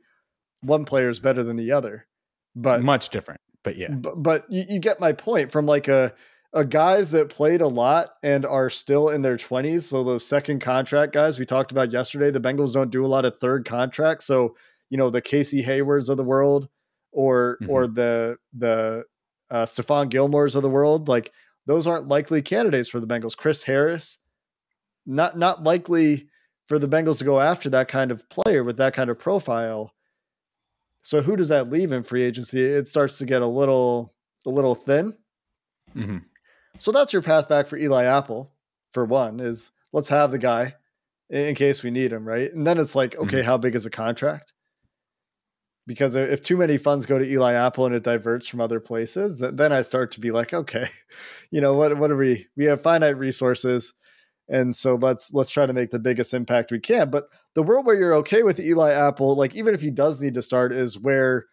one 0.61 0.85
player 0.85 1.09
is 1.09 1.19
better 1.19 1.43
than 1.43 1.57
the 1.57 1.71
other, 1.71 2.07
but 2.55 2.81
much 2.81 3.09
different. 3.09 3.41
But 3.63 3.77
yeah, 3.77 3.91
but, 3.91 4.21
but 4.21 4.45
you, 4.49 4.65
you 4.67 4.79
get 4.79 4.99
my 4.99 5.11
point 5.11 5.51
from 5.51 5.65
like 5.65 5.87
a 5.87 6.13
a 6.53 6.65
guys 6.65 7.11
that 7.11 7.29
played 7.29 7.61
a 7.61 7.67
lot 7.67 8.09
and 8.23 8.45
are 8.45 8.69
still 8.69 9.09
in 9.09 9.21
their 9.21 9.37
20s. 9.37 9.83
So 9.83 10.03
those 10.03 10.25
second 10.25 10.61
contract 10.61 11.13
guys 11.13 11.37
we 11.37 11.45
talked 11.45 11.71
about 11.71 11.91
yesterday, 11.91 12.31
the 12.31 12.41
Bengals 12.41 12.73
don't 12.73 12.89
do 12.89 13.05
a 13.05 13.07
lot 13.07 13.25
of 13.25 13.37
third 13.39 13.65
contracts. 13.65 14.25
So, 14.25 14.55
you 14.89 14.97
know, 14.97 15.11
the 15.11 15.21
Casey 15.21 15.61
Haywards 15.61 16.09
of 16.09 16.17
the 16.17 16.23
world 16.23 16.67
or 17.11 17.57
mm-hmm. 17.61 17.71
or 17.71 17.87
the 17.87 18.37
the 18.53 19.03
uh 19.51 19.65
Stephon 19.65 20.09
Gilmore's 20.09 20.55
of 20.55 20.63
the 20.63 20.69
world, 20.69 21.07
like 21.07 21.31
those 21.65 21.85
aren't 21.85 22.07
likely 22.07 22.41
candidates 22.41 22.89
for 22.89 22.99
the 22.99 23.07
Bengals. 23.07 23.37
Chris 23.37 23.63
Harris, 23.63 24.17
not 25.05 25.37
not 25.37 25.63
likely 25.63 26.27
for 26.67 26.79
the 26.79 26.87
Bengals 26.87 27.17
to 27.19 27.25
go 27.25 27.39
after 27.39 27.69
that 27.69 27.87
kind 27.87 28.11
of 28.11 28.27
player 28.29 28.63
with 28.63 28.77
that 28.77 28.93
kind 28.93 29.09
of 29.09 29.19
profile. 29.19 29.93
So 31.01 31.21
who 31.21 31.35
does 31.35 31.49
that 31.49 31.69
leave 31.69 31.91
in 31.91 32.03
free 32.03 32.23
agency? 32.23 32.61
It 32.61 32.87
starts 32.87 33.17
to 33.19 33.25
get 33.25 33.41
a 33.41 33.47
little 33.47 34.13
a 34.45 34.49
little 34.49 34.75
thin. 34.75 35.13
Mm-hmm. 35.95 36.17
So 36.77 36.91
that's 36.91 37.13
your 37.13 37.21
path 37.21 37.49
back 37.49 37.67
for 37.67 37.77
Eli 37.77 38.05
Apple. 38.05 38.51
For 38.93 39.05
one, 39.05 39.39
is 39.39 39.71
let's 39.93 40.09
have 40.09 40.31
the 40.31 40.39
guy 40.39 40.73
in 41.29 41.53
case 41.53 41.83
we 41.83 41.91
need 41.91 42.11
him, 42.11 42.27
right? 42.27 42.51
And 42.51 42.65
then 42.65 42.79
it's 42.79 42.95
like, 42.95 43.15
okay, 43.15 43.37
mm-hmm. 43.37 43.45
how 43.45 43.57
big 43.57 43.75
is 43.75 43.85
a 43.85 43.91
contract? 43.91 44.53
Because 45.85 46.15
if 46.15 46.43
too 46.43 46.57
many 46.57 46.77
funds 46.77 47.05
go 47.05 47.17
to 47.17 47.25
Eli 47.25 47.53
Apple 47.53 47.85
and 47.85 47.95
it 47.95 48.03
diverts 48.03 48.47
from 48.47 48.61
other 48.61 48.79
places, 48.79 49.39
then 49.39 49.71
I 49.71 49.81
start 49.81 50.11
to 50.11 50.19
be 50.19 50.31
like, 50.31 50.53
okay, 50.53 50.87
you 51.51 51.61
know 51.61 51.75
what? 51.75 51.97
What 51.97 52.11
are 52.11 52.15
we? 52.15 52.47
We 52.55 52.65
have 52.65 52.81
finite 52.81 53.17
resources 53.17 53.93
and 54.49 54.75
so 54.75 54.95
let's 54.95 55.33
let's 55.33 55.49
try 55.49 55.65
to 55.65 55.73
make 55.73 55.91
the 55.91 55.99
biggest 55.99 56.33
impact 56.33 56.71
we 56.71 56.79
can. 56.79 57.09
But 57.09 57.29
the 57.53 57.63
world 57.63 57.85
where 57.85 57.95
you're 57.95 58.15
okay 58.15 58.43
with 58.43 58.59
eli 58.59 58.91
apple 58.91 59.35
like 59.35 59.55
even 59.55 59.73
if 59.73 59.81
he 59.81 59.91
does 59.91 60.21
need 60.21 60.33
to 60.35 60.41
start 60.41 60.73
is 60.73 60.99
where 60.99 61.45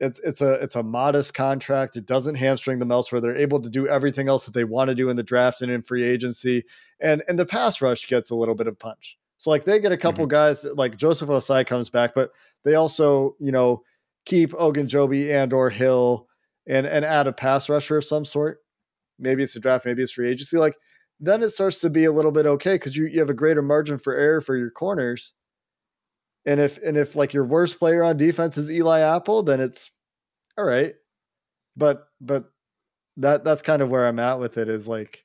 it's 0.00 0.18
it's 0.20 0.40
a 0.40 0.54
it's 0.54 0.74
a 0.74 0.82
modest 0.82 1.32
contract. 1.34 1.96
It 1.96 2.06
doesn't 2.06 2.34
hamstring 2.34 2.80
them 2.80 2.90
elsewhere. 2.90 3.20
They're 3.20 3.36
able 3.36 3.60
to 3.60 3.70
do 3.70 3.86
everything 3.86 4.28
else 4.28 4.46
that 4.46 4.54
they 4.54 4.64
want 4.64 4.88
to 4.88 4.96
do 4.96 5.10
in 5.10 5.16
the 5.16 5.22
draft 5.22 5.62
and 5.62 5.70
in 5.70 5.82
free 5.82 6.02
agency. 6.02 6.64
And 7.00 7.22
and 7.28 7.38
the 7.38 7.46
pass 7.46 7.80
rush 7.80 8.08
gets 8.08 8.30
a 8.30 8.34
little 8.34 8.56
bit 8.56 8.66
of 8.66 8.78
punch. 8.78 9.16
So 9.36 9.50
like 9.50 9.64
they 9.64 9.78
get 9.78 9.92
a 9.92 9.96
couple 9.96 10.24
mm-hmm. 10.24 10.32
guys 10.32 10.64
like 10.74 10.96
joseph 10.96 11.28
ossai 11.28 11.66
comes 11.66 11.90
back 11.90 12.14
but 12.14 12.30
they 12.64 12.74
also 12.74 13.34
you 13.40 13.50
know 13.50 13.82
keep 14.24 14.50
ogunjobi 14.52 15.32
and 15.32 15.52
or 15.52 15.68
hill 15.70 16.28
and 16.66 16.86
and 16.86 17.04
add 17.04 17.26
a 17.26 17.32
pass 17.32 17.68
rusher 17.68 17.98
of 17.98 18.04
some 18.04 18.24
sort. 18.24 18.58
Maybe 19.18 19.42
it's 19.42 19.54
a 19.54 19.60
draft 19.60 19.86
maybe 19.86 20.02
it's 20.02 20.12
free 20.12 20.30
agency. 20.30 20.56
Like 20.56 20.76
then 21.22 21.40
it 21.40 21.50
starts 21.50 21.80
to 21.80 21.88
be 21.88 22.04
a 22.04 22.12
little 22.12 22.32
bit 22.32 22.46
okay 22.46 22.74
because 22.74 22.96
you, 22.96 23.06
you 23.06 23.20
have 23.20 23.30
a 23.30 23.34
greater 23.34 23.62
margin 23.62 23.96
for 23.96 24.12
error 24.14 24.40
for 24.40 24.56
your 24.56 24.70
corners. 24.70 25.34
And 26.44 26.60
if 26.60 26.78
and 26.78 26.96
if 26.96 27.14
like 27.14 27.32
your 27.32 27.44
worst 27.44 27.78
player 27.78 28.02
on 28.02 28.16
defense 28.16 28.58
is 28.58 28.68
Eli 28.68 28.98
Apple, 28.98 29.44
then 29.44 29.60
it's 29.60 29.92
all 30.58 30.64
right. 30.64 30.94
But 31.76 32.08
but 32.20 32.50
that 33.18 33.44
that's 33.44 33.62
kind 33.62 33.82
of 33.82 33.88
where 33.88 34.08
I'm 34.08 34.18
at 34.18 34.40
with 34.40 34.58
it 34.58 34.68
is 34.68 34.88
like 34.88 35.24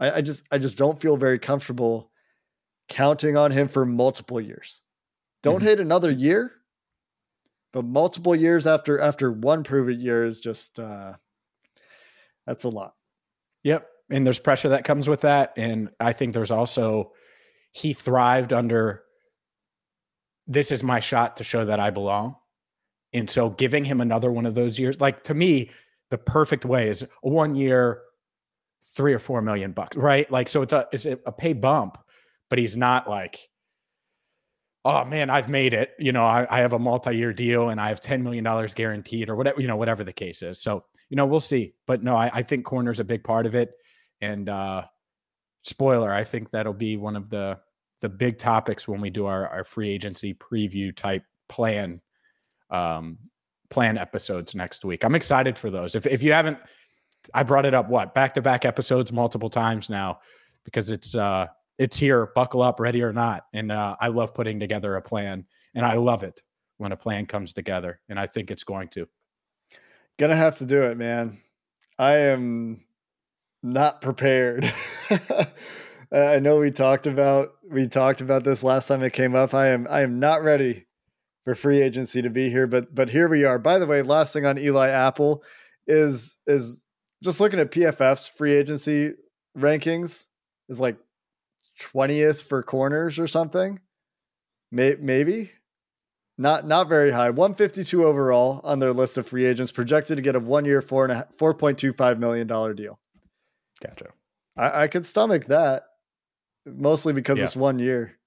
I, 0.00 0.10
I 0.10 0.20
just 0.22 0.44
I 0.50 0.58
just 0.58 0.76
don't 0.76 1.00
feel 1.00 1.16
very 1.16 1.38
comfortable 1.38 2.10
counting 2.88 3.36
on 3.36 3.52
him 3.52 3.68
for 3.68 3.86
multiple 3.86 4.40
years. 4.40 4.82
Don't 5.44 5.58
mm-hmm. 5.58 5.66
hit 5.66 5.78
another 5.78 6.10
year, 6.10 6.50
but 7.72 7.84
multiple 7.84 8.34
years 8.34 8.66
after 8.66 8.98
after 8.98 9.30
one 9.30 9.62
proven 9.62 10.00
year 10.00 10.24
is 10.24 10.40
just 10.40 10.80
uh 10.80 11.14
that's 12.44 12.64
a 12.64 12.68
lot. 12.68 12.94
Yep 13.62 13.88
and 14.10 14.24
there's 14.26 14.38
pressure 14.38 14.70
that 14.70 14.84
comes 14.84 15.08
with 15.08 15.22
that. 15.22 15.52
And 15.56 15.90
I 16.00 16.12
think 16.12 16.32
there's 16.32 16.50
also 16.50 17.12
he 17.72 17.92
thrived 17.92 18.52
under 18.52 19.02
this 20.46 20.72
is 20.72 20.82
my 20.82 21.00
shot 21.00 21.36
to 21.36 21.44
show 21.44 21.64
that 21.66 21.78
I 21.78 21.90
belong. 21.90 22.36
And 23.12 23.28
so 23.28 23.50
giving 23.50 23.84
him 23.84 24.00
another 24.00 24.30
one 24.30 24.46
of 24.46 24.54
those 24.54 24.78
years, 24.78 25.00
like 25.00 25.24
to 25.24 25.34
me, 25.34 25.70
the 26.10 26.18
perfect 26.18 26.64
way 26.64 26.88
is 26.88 27.02
a 27.02 27.08
one 27.20 27.54
year, 27.54 28.02
three 28.94 29.12
or 29.12 29.18
four 29.18 29.42
million 29.42 29.72
bucks, 29.72 29.96
right? 29.96 30.30
Like, 30.30 30.48
so 30.48 30.62
it's 30.62 30.72
a 30.72 30.88
it's 30.92 31.04
a 31.04 31.32
pay 31.32 31.52
bump, 31.52 31.98
but 32.48 32.58
he's 32.58 32.76
not 32.76 33.08
like, 33.08 33.38
oh 34.84 35.04
man, 35.04 35.28
I've 35.28 35.48
made 35.48 35.74
it. 35.74 35.90
You 35.98 36.12
know, 36.12 36.24
I, 36.24 36.46
I 36.48 36.60
have 36.60 36.72
a 36.72 36.78
multi-year 36.78 37.34
deal 37.34 37.68
and 37.68 37.80
I 37.80 37.88
have 37.88 38.00
$10 38.00 38.22
million 38.22 38.68
guaranteed 38.74 39.28
or 39.28 39.36
whatever, 39.36 39.60
you 39.60 39.66
know, 39.66 39.76
whatever 39.76 40.02
the 40.02 40.12
case 40.12 40.40
is. 40.40 40.62
So, 40.62 40.84
you 41.10 41.16
know, 41.16 41.26
we'll 41.26 41.40
see. 41.40 41.74
But 41.86 42.02
no, 42.02 42.16
I, 42.16 42.30
I 42.32 42.42
think 42.42 42.64
corner's 42.64 43.00
a 43.00 43.04
big 43.04 43.22
part 43.22 43.44
of 43.44 43.54
it. 43.54 43.72
And 44.20 44.48
uh, 44.48 44.84
spoiler, 45.62 46.12
I 46.12 46.24
think 46.24 46.50
that'll 46.50 46.72
be 46.72 46.96
one 46.96 47.16
of 47.16 47.30
the 47.30 47.58
the 48.00 48.08
big 48.08 48.38
topics 48.38 48.86
when 48.86 49.00
we 49.00 49.10
do 49.10 49.26
our, 49.26 49.48
our 49.48 49.64
free 49.64 49.90
agency 49.90 50.32
preview 50.32 50.96
type 50.96 51.24
plan 51.48 52.00
um, 52.70 53.18
plan 53.70 53.98
episodes 53.98 54.54
next 54.54 54.84
week. 54.84 55.04
I'm 55.04 55.14
excited 55.14 55.58
for 55.58 55.70
those. 55.70 55.94
If 55.94 56.06
if 56.06 56.22
you 56.22 56.32
haven't 56.32 56.58
I 57.34 57.42
brought 57.42 57.66
it 57.66 57.74
up 57.74 57.88
what 57.88 58.14
back 58.14 58.34
to 58.34 58.42
back 58.42 58.64
episodes 58.64 59.12
multiple 59.12 59.50
times 59.50 59.90
now 59.90 60.20
because 60.64 60.90
it's 60.90 61.14
uh 61.14 61.46
it's 61.78 61.96
here, 61.96 62.32
buckle 62.34 62.62
up, 62.62 62.80
ready 62.80 63.02
or 63.02 63.12
not. 63.12 63.44
And 63.52 63.70
uh, 63.70 63.94
I 64.00 64.08
love 64.08 64.34
putting 64.34 64.58
together 64.58 64.96
a 64.96 65.02
plan, 65.02 65.46
and 65.74 65.86
I 65.86 65.94
love 65.94 66.24
it 66.24 66.42
when 66.78 66.90
a 66.90 66.96
plan 66.96 67.24
comes 67.24 67.52
together, 67.52 68.00
and 68.08 68.18
I 68.18 68.26
think 68.26 68.50
it's 68.50 68.64
going 68.64 68.88
to. 68.88 69.06
Gonna 70.18 70.36
have 70.36 70.58
to 70.58 70.66
do 70.66 70.82
it, 70.82 70.98
man. 70.98 71.38
I 71.98 72.16
am 72.16 72.80
not 73.62 74.00
prepared. 74.00 74.70
I 76.12 76.38
know 76.40 76.58
we 76.58 76.70
talked 76.70 77.06
about 77.06 77.52
we 77.70 77.86
talked 77.86 78.20
about 78.20 78.44
this 78.44 78.62
last 78.62 78.88
time 78.88 79.02
it 79.02 79.12
came 79.12 79.34
up. 79.34 79.52
I 79.54 79.68
am 79.68 79.86
I 79.90 80.00
am 80.00 80.18
not 80.18 80.42
ready 80.42 80.86
for 81.44 81.54
free 81.54 81.82
agency 81.82 82.22
to 82.22 82.30
be 82.30 82.50
here, 82.50 82.66
but 82.66 82.94
but 82.94 83.10
here 83.10 83.28
we 83.28 83.44
are. 83.44 83.58
By 83.58 83.78
the 83.78 83.86
way, 83.86 84.02
last 84.02 84.32
thing 84.32 84.46
on 84.46 84.58
Eli 84.58 84.88
Apple 84.88 85.42
is 85.86 86.38
is 86.46 86.86
just 87.22 87.40
looking 87.40 87.60
at 87.60 87.70
PFF's 87.70 88.28
free 88.28 88.54
agency 88.54 89.12
rankings 89.56 90.28
is 90.68 90.80
like 90.80 90.96
20th 91.80 92.42
for 92.42 92.62
corners 92.62 93.18
or 93.18 93.26
something. 93.26 93.80
Maybe 94.70 95.50
not 96.38 96.66
not 96.66 96.88
very 96.88 97.10
high. 97.10 97.30
152 97.30 98.04
overall 98.04 98.60
on 98.64 98.78
their 98.78 98.92
list 98.92 99.18
of 99.18 99.26
free 99.26 99.44
agents, 99.44 99.72
projected 99.72 100.16
to 100.16 100.22
get 100.22 100.36
a 100.36 100.40
one 100.40 100.64
year 100.64 100.80
four 100.80 101.04
and 101.04 101.12
a 101.12 101.28
four 101.36 101.52
point 101.52 101.78
two 101.78 101.92
five 101.92 102.18
million 102.18 102.46
dollar 102.46 102.72
deal. 102.72 102.98
Gotcha. 103.82 104.06
I, 104.56 104.84
I 104.84 104.88
could 104.88 105.06
stomach 105.06 105.46
that 105.46 105.84
mostly 106.66 107.12
because 107.12 107.38
yeah. 107.38 107.44
it's 107.44 107.56
one 107.56 107.78
year. 107.78 108.18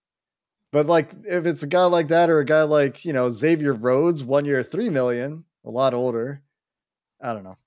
But 0.71 0.87
like 0.87 1.11
if 1.25 1.45
it's 1.45 1.63
a 1.63 1.67
guy 1.67 1.85
like 1.85 2.07
that 2.09 2.29
or 2.29 2.39
a 2.39 2.45
guy 2.45 2.63
like, 2.63 3.03
you 3.03 3.13
know, 3.13 3.29
Xavier 3.29 3.73
Rhodes, 3.73 4.23
one 4.23 4.45
year, 4.45 4.63
three 4.63 4.89
million, 4.89 5.43
a 5.65 5.69
lot 5.69 5.93
older. 5.93 6.41
I 7.21 7.33
don't 7.33 7.43
know. 7.43 7.57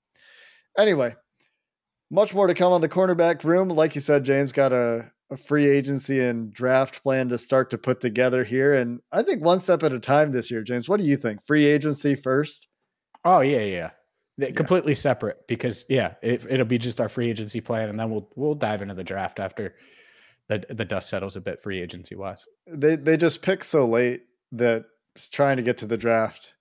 Anyway, 0.77 1.15
much 2.09 2.33
more 2.33 2.47
to 2.47 2.53
come 2.53 2.73
on 2.73 2.81
the 2.81 2.89
cornerback 2.89 3.43
room. 3.43 3.69
Like 3.69 3.95
you 3.95 4.01
said, 4.01 4.25
James 4.25 4.51
got 4.51 4.73
a 4.73 5.11
a 5.31 5.37
free 5.37 5.67
agency 5.67 6.19
and 6.21 6.53
draft 6.53 7.01
plan 7.01 7.29
to 7.29 7.37
start 7.37 7.71
to 7.71 7.77
put 7.77 7.99
together 7.99 8.43
here. 8.43 8.75
And 8.75 8.99
I 9.11 9.23
think 9.23 9.43
one 9.43 9.59
step 9.59 9.81
at 9.81 9.91
a 9.91 9.99
time 9.99 10.31
this 10.31 10.51
year, 10.51 10.61
James. 10.61 10.87
What 10.87 10.99
do 10.99 11.05
you 11.05 11.17
think? 11.17 11.45
Free 11.45 11.65
agency 11.65 12.15
first? 12.15 12.67
Oh 13.23 13.39
yeah, 13.39 13.61
yeah. 13.61 13.89
Yeah. 14.37 14.51
Completely 14.51 14.95
separate 14.95 15.47
because 15.47 15.85
yeah, 15.89 16.15
it, 16.21 16.45
it'll 16.49 16.65
be 16.65 16.77
just 16.77 16.99
our 16.99 17.09
free 17.09 17.29
agency 17.29 17.61
plan, 17.61 17.89
and 17.89 17.99
then 17.99 18.09
we'll 18.09 18.29
we'll 18.35 18.55
dive 18.55 18.81
into 18.81 18.93
the 18.93 19.03
draft 19.03 19.39
after 19.39 19.75
the 20.47 20.63
the 20.69 20.85
dust 20.85 21.09
settles 21.09 21.35
a 21.35 21.41
bit 21.41 21.61
free 21.61 21.81
agency 21.81 22.15
wise. 22.15 22.45
They 22.67 22.95
they 22.95 23.17
just 23.17 23.41
pick 23.41 23.63
so 23.63 23.85
late 23.85 24.23
that 24.51 24.85
trying 25.31 25.57
to 25.57 25.63
get 25.63 25.77
to 25.79 25.85
the 25.85 25.97
draft 25.97 26.53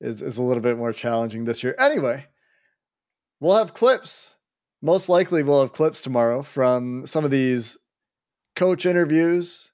is 0.00 0.22
is 0.22 0.38
a 0.38 0.42
little 0.42 0.62
bit 0.62 0.76
more 0.76 0.92
challenging 0.92 1.44
this 1.44 1.62
year. 1.62 1.74
Anyway, 1.78 2.26
we'll 3.40 3.56
have 3.56 3.74
clips 3.74 4.36
most 4.82 5.08
likely 5.08 5.42
we'll 5.42 5.60
have 5.60 5.72
clips 5.72 6.02
tomorrow 6.02 6.42
from 6.42 7.06
some 7.06 7.24
of 7.24 7.30
these 7.30 7.78
coach 8.56 8.84
interviews 8.84 9.70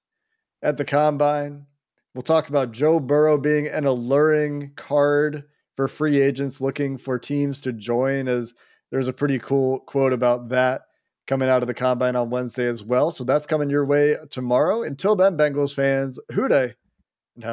at 0.63 0.77
the 0.77 0.85
combine. 0.85 1.67
We'll 2.15 2.23
talk 2.23 2.49
about 2.49 2.73
Joe 2.73 3.01
Burrow 3.01 3.39
being 3.39 3.67
an 3.67 3.87
alluring 3.87 4.73
card 4.77 5.45
for 5.79 5.87
free 5.87 6.21
agents 6.21 6.61
looking 6.61 6.99
for 6.99 7.21
teams 7.21 7.61
to 7.61 7.73
join, 7.73 8.27
as 8.27 8.53
there's 8.91 9.07
a 9.07 9.13
pretty 9.13 9.39
cool 9.39 9.79
quote 9.79 10.13
about 10.13 10.49
that 10.49 10.83
coming 11.29 11.49
out 11.49 11.63
of 11.63 11.69
the 11.69 11.75
combine 11.75 12.17
on 12.17 12.31
Wednesday 12.31 12.67
as 12.67 12.83
well. 12.83 13.13
So 13.13 13.23
that's 13.23 13.47
coming 13.47 13.71
your 13.71 13.85
way 13.85 14.17
tomorrow. 14.29 14.83
Until 14.83 15.15
then, 15.15 15.37
Bengals 15.37 15.73
fans, 15.73 16.19
Dey. 16.35 16.75